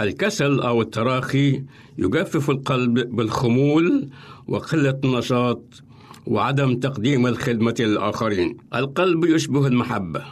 الكسل 0.00 0.60
أو 0.60 0.82
التراخي 0.82 1.64
يجفف 1.98 2.50
القلب 2.50 3.16
بالخمول 3.16 4.10
وقلة 4.48 5.00
النشاط 5.04 5.82
وعدم 6.30 6.78
تقديم 6.78 7.26
الخدمة 7.26 7.74
للآخرين. 7.80 8.56
القلب 8.74 9.24
يشبه 9.24 9.66
المحبة، 9.66 10.24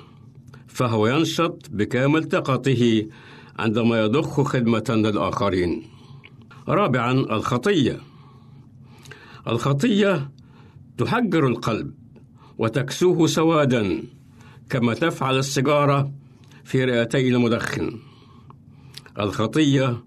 فهو 0.67 1.07
ينشط 1.07 1.69
بكامل 1.71 2.25
طاقته 2.25 3.09
عندما 3.59 4.01
يضخ 4.01 4.41
خدمة 4.41 4.85
للآخرين. 4.89 5.83
رابعا 6.69 7.13
الخطية. 7.13 8.01
الخطية 9.49 10.31
تحجر 10.99 11.47
القلب 11.47 11.95
وتكسوه 12.59 13.27
سوادا 13.27 14.03
كما 14.71 14.95
تفعل 14.95 15.39
السيجارة 15.39 16.13
في 16.65 16.85
رئتي 16.85 17.29
المدخن. 17.29 17.99
الخطية 19.21 20.05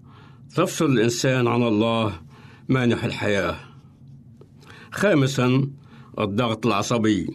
تفصل 0.54 0.84
الإنسان 0.84 1.46
عن 1.46 1.62
الله 1.62 2.20
مانح 2.68 3.04
الحياة 3.04 3.56
خامسا 4.92 5.70
الضغط 6.18 6.66
العصبي. 6.66 7.30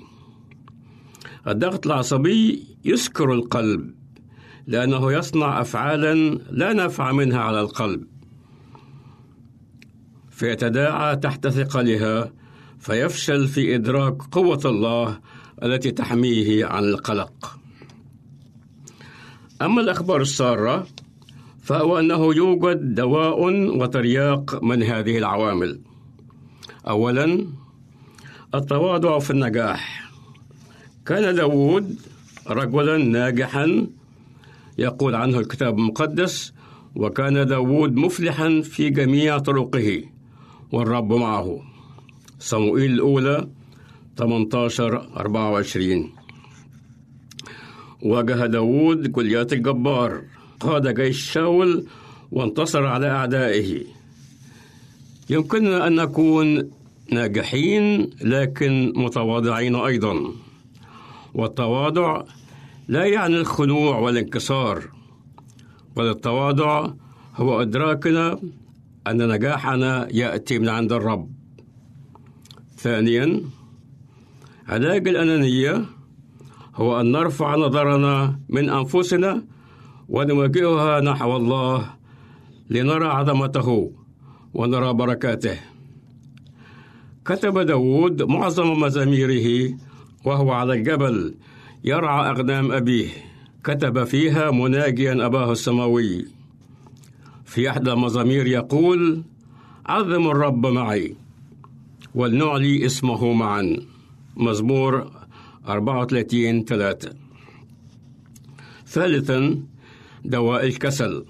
الضغط 1.48 1.86
العصبي 1.86 2.68
يسكر 2.86 3.34
القلب 3.34 3.96
لأنه 4.68 5.14
يصنع 5.14 5.62
أفعالا 5.62 6.14
لا 6.52 6.74
نفع 6.74 7.12
منها 7.12 7.40
على 7.40 7.62
القلب. 7.62 8.04
فيتداعى 10.30 11.16
تحت 11.16 11.48
ثقلها 11.48 12.34
فيفشل 12.80 13.48
في 13.48 13.76
إدراك 13.76 14.22
قوة 14.22 14.62
الله 14.66 15.20
التي 15.64 15.92
تحميه 15.92 16.66
عن 16.66 16.84
القلق. 16.84 17.60
أما 19.62 19.82
الأخبار 19.82 20.22
السارة 20.22 20.88
فهو 21.62 22.00
أنه 22.00 22.36
يوجد 22.36 22.96
دواء 22.96 23.40
وترياق 23.78 24.64
من 24.64 24.84
هذه 24.84 25.18
العوامل. 25.18 25.82
أولا 26.88 27.48
التواضع 28.58 29.20
في 29.20 29.32
النجاح. 29.32 30.12
كان 31.06 31.36
داود 31.36 31.96
رجلا 32.48 32.98
ناجحا 32.98 33.88
يقول 34.78 35.16
عنه 35.16 35.40
الكتاب 35.40 35.80
المقدس 35.80 36.54
وكان 36.96 37.48
داود 37.48 37.96
مفلحا 37.96 38.62
في 38.62 38.90
جميع 38.90 39.38
طرقه 39.38 40.04
والرب 40.72 41.14
معه. 41.14 41.60
صموئيل 42.40 42.92
الأولى 42.92 43.48
18 44.18 45.08
24 45.18 46.12
واجه 48.02 48.46
داود 48.46 49.12
جوليات 49.12 49.54
الجبار 49.54 50.22
قاد 50.60 51.02
جيش 51.02 51.32
شاول 51.32 51.86
وانتصر 52.32 52.86
على 52.86 53.08
أعدائه. 53.10 53.84
يمكننا 55.30 55.88
أن 55.88 55.96
نكون 55.96 56.72
ناجحين 57.12 58.10
لكن 58.22 58.94
متواضعين 58.96 59.76
أيضا. 59.76 60.32
والتواضع 61.34 62.24
لا 62.88 63.06
يعني 63.06 63.36
الخنوع 63.36 63.98
والانكسار 63.98 64.84
بل 65.96 66.10
التواضع 66.10 66.90
هو 67.36 67.62
إدراكنا 67.62 68.40
أن 69.08 69.28
نجاحنا 69.28 70.08
يأتي 70.12 70.60
من 70.60 70.70
عند 70.70 70.94
الرب. 70.94 71.30
ثانيا 72.78 73.42
علاج 74.68 75.08
الأنانية 75.08 75.86
هو 76.76 77.02
أن 77.02 77.12
نرفع 77.12 77.56
نظرنا 77.56 78.40
من 78.50 78.70
أنفسنا 78.70 79.44
ونوجهها 80.10 81.02
نحو 81.02 81.36
الله 81.38 81.94
لنرى 82.70 83.08
عظمته 83.08 83.92
ونرى 84.54 84.94
بركاته. 84.94 85.58
كتب 87.28 87.60
داود 87.60 88.24
معظم 88.24 88.80
مزاميره 88.80 89.78
وهو 90.26 90.52
على 90.52 90.74
الجبل 90.74 91.36
يرعى 91.84 92.30
أغنام 92.30 92.72
أبيه. 92.72 93.10
كتب 93.64 94.04
فيها 94.04 94.52
مناجيا 94.52 95.26
أباه 95.26 95.52
السماوي. 95.52 96.26
في 97.46 97.70
إحدى 97.70 97.92
المزامير 97.94 98.48
يقول 98.48 99.24
عظم 99.86 100.28
الرب 100.28 100.66
معي 100.66 101.16
ولنعلي 102.16 102.86
اسمه 102.86 103.34
معا. 103.34 103.78
مزمور 104.38 105.12
34 105.68 106.66
3 106.66 107.10
ثالثا 108.88 109.64
دواء 110.26 110.68
الكسل. 110.68 111.26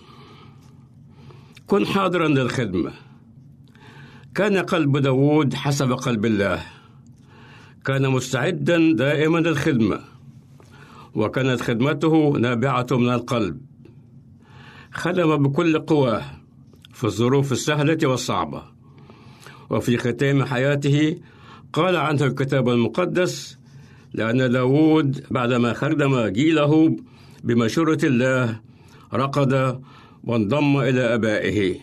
كن 1.68 1.86
حاضرا 1.86 2.28
للخدمة. 2.28 3.07
كان 4.38 4.58
قلب 4.58 4.98
داود 4.98 5.54
حسب 5.54 5.92
قلب 5.92 6.26
الله. 6.26 6.62
كان 7.86 8.10
مستعدا 8.10 8.94
دائما 8.94 9.40
للخدمة 9.40 10.00
وكانت 11.16 11.62
خدمته 11.62 12.32
نابعة 12.32 12.88
من 12.92 13.10
القلب. 13.10 13.62
خدم 14.92 15.38
بكل 15.44 15.80
قواه 15.80 16.22
في 16.94 17.04
الظروف 17.04 17.52
السهلة 17.52 17.98
والصعبة. 18.04 18.62
وفي 19.70 19.98
ختام 19.98 20.46
حياته 20.46 21.18
قال 21.74 21.96
عنه 21.96 22.24
الكتاب 22.26 22.70
المقدس 22.70 23.58
لأن 24.14 24.52
داود 24.52 25.26
بعدما 25.32 25.74
خدم 25.74 26.28
جيله 26.28 26.98
بمشورة 27.44 28.00
الله 28.04 28.60
رقد 29.14 29.82
وانضم 30.24 30.78
إلى 30.78 31.14
أبائه. 31.14 31.80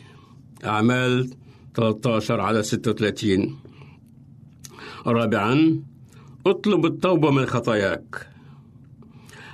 أعمال 0.65 1.31
13 1.75 2.41
على 2.41 2.63
36 2.63 3.59
رابعا 5.07 5.83
اطلب 6.47 6.87
التوبة 6.87 7.31
من 7.31 7.47
خطاياك. 7.47 8.31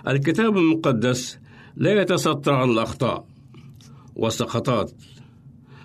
الكتاب 0.09 0.57
المقدس 0.57 1.39
لا 1.77 2.03
يتستر 2.03 2.53
عن 2.53 2.71
الأخطاء 2.71 3.27
والسقطات 4.17 4.93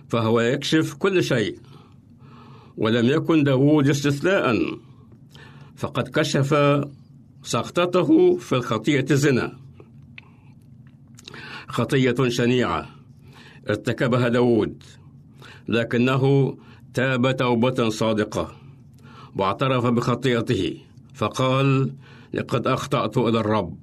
فهو 0.09 0.41
يكشف 0.41 0.93
كل 0.93 1.23
شيء 1.23 1.59
ولم 2.77 3.05
يكن 3.05 3.43
داود 3.43 3.87
استثناء. 3.89 4.77
فقد 5.75 6.07
كشف 6.07 6.55
سقطته 7.43 8.37
في 8.37 8.55
الخطيئة 8.55 9.11
الزنا. 9.11 9.59
خطية 11.67 12.29
شنيعة 12.29 12.89
ارتكبها 13.69 14.29
داود. 14.29 14.83
لكنه 15.67 16.55
تاب 16.93 17.35
توبة 17.37 17.89
صادقة 17.89 18.51
واعترف 19.35 19.85
بخطيئته 19.85 20.77
فقال 21.13 21.93
لقد 22.33 22.67
أخطأت 22.67 23.17
إلى 23.17 23.39
الرب. 23.39 23.77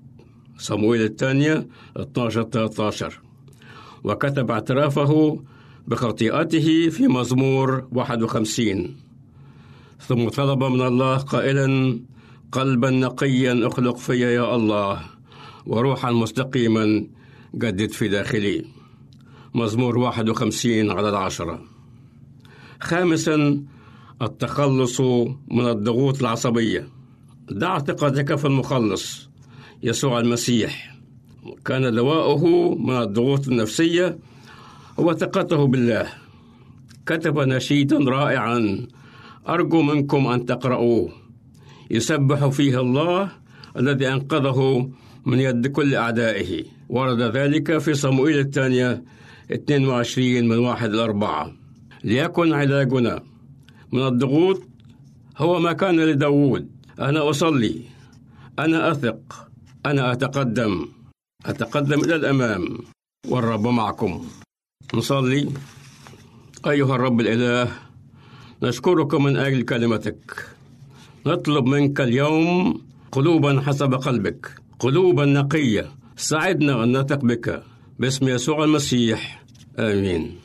صمويل 0.58 1.02
الثانية 1.02 1.66
12 1.96 2.42
13 2.42 3.20
وكتب 4.04 4.50
اعترافه 4.50 5.42
بخطيئته 5.86 6.88
في 6.90 7.08
مزمور 7.08 7.88
51 7.92 8.96
ثم 10.00 10.28
طلب 10.28 10.64
من 10.64 10.86
الله 10.86 11.16
قائلا 11.16 12.00
قلبا 12.52 12.90
نقيا 12.90 13.66
اخلق 13.66 13.96
في 13.96 14.20
يا 14.20 14.56
الله 14.56 15.00
وروحا 15.66 16.10
مستقيما 16.10 17.06
جدد 17.54 17.90
في 17.90 18.08
داخلي. 18.08 18.64
مزمور 19.54 19.98
51 19.98 20.90
على 20.90 21.08
العشرة. 21.08 21.71
خامسا 22.82 23.62
التخلص 24.22 25.00
من 25.50 25.66
الضغوط 25.68 26.20
العصبية. 26.20 26.88
دع 27.50 27.78
ثقتك 27.78 28.34
في 28.34 28.44
المخلص 28.44 29.30
يسوع 29.82 30.20
المسيح. 30.20 30.96
كان 31.64 31.94
دواؤه 31.94 32.74
من 32.74 32.96
الضغوط 33.02 33.48
النفسية 33.48 34.18
هو 35.00 35.14
ثقته 35.14 35.66
بالله. 35.66 36.06
كتب 37.06 37.38
نشيدا 37.38 37.98
رائعا 37.98 38.86
أرجو 39.48 39.82
منكم 39.82 40.26
أن 40.26 40.46
تقرأوه 40.46 41.12
يسبح 41.90 42.46
فيه 42.46 42.80
الله 42.80 43.30
الذي 43.76 44.08
أنقذه 44.08 44.90
من 45.26 45.40
يد 45.40 45.66
كل 45.66 45.94
أعدائه. 45.94 46.64
ورد 46.88 47.20
ذلك 47.20 47.78
في 47.78 47.94
صموئيل 47.94 48.38
الثانية 48.38 49.04
22 49.52 50.48
من 50.48 50.58
واحد 50.58 50.90
إلى 50.90 51.04
أربعة 51.04 51.61
ليكن 52.04 52.52
علاجنا. 52.52 53.22
من 53.92 54.06
الضغوط 54.06 54.62
هو 55.38 55.60
ما 55.60 55.72
كان 55.72 56.00
لداود 56.00 56.70
أنا 56.98 57.30
أصلي. 57.30 57.82
أنا 58.58 58.90
أثق. 58.90 59.48
أنا 59.86 60.12
أتقدم. 60.12 60.88
أتقدم 61.46 62.00
إلى 62.04 62.16
الأمام. 62.16 62.78
والرب 63.28 63.66
معكم. 63.66 64.24
نصلي. 64.94 65.48
أيها 66.66 66.94
الرب 66.96 67.20
الإله 67.20 67.72
نشكرك 68.62 69.14
من 69.14 69.36
أجل 69.36 69.62
كلمتك. 69.62 70.46
نطلب 71.26 71.66
منك 71.66 72.00
اليوم 72.00 72.82
قلوبا 73.12 73.60
حسب 73.60 73.94
قلبك. 73.94 74.62
قلوبا 74.78 75.24
نقية. 75.24 75.92
ساعدنا 76.16 76.84
أن 76.84 76.96
نثق 76.96 77.24
بك. 77.24 77.62
باسم 77.98 78.28
يسوع 78.28 78.64
المسيح. 78.64 79.44
آمين. 79.78 80.41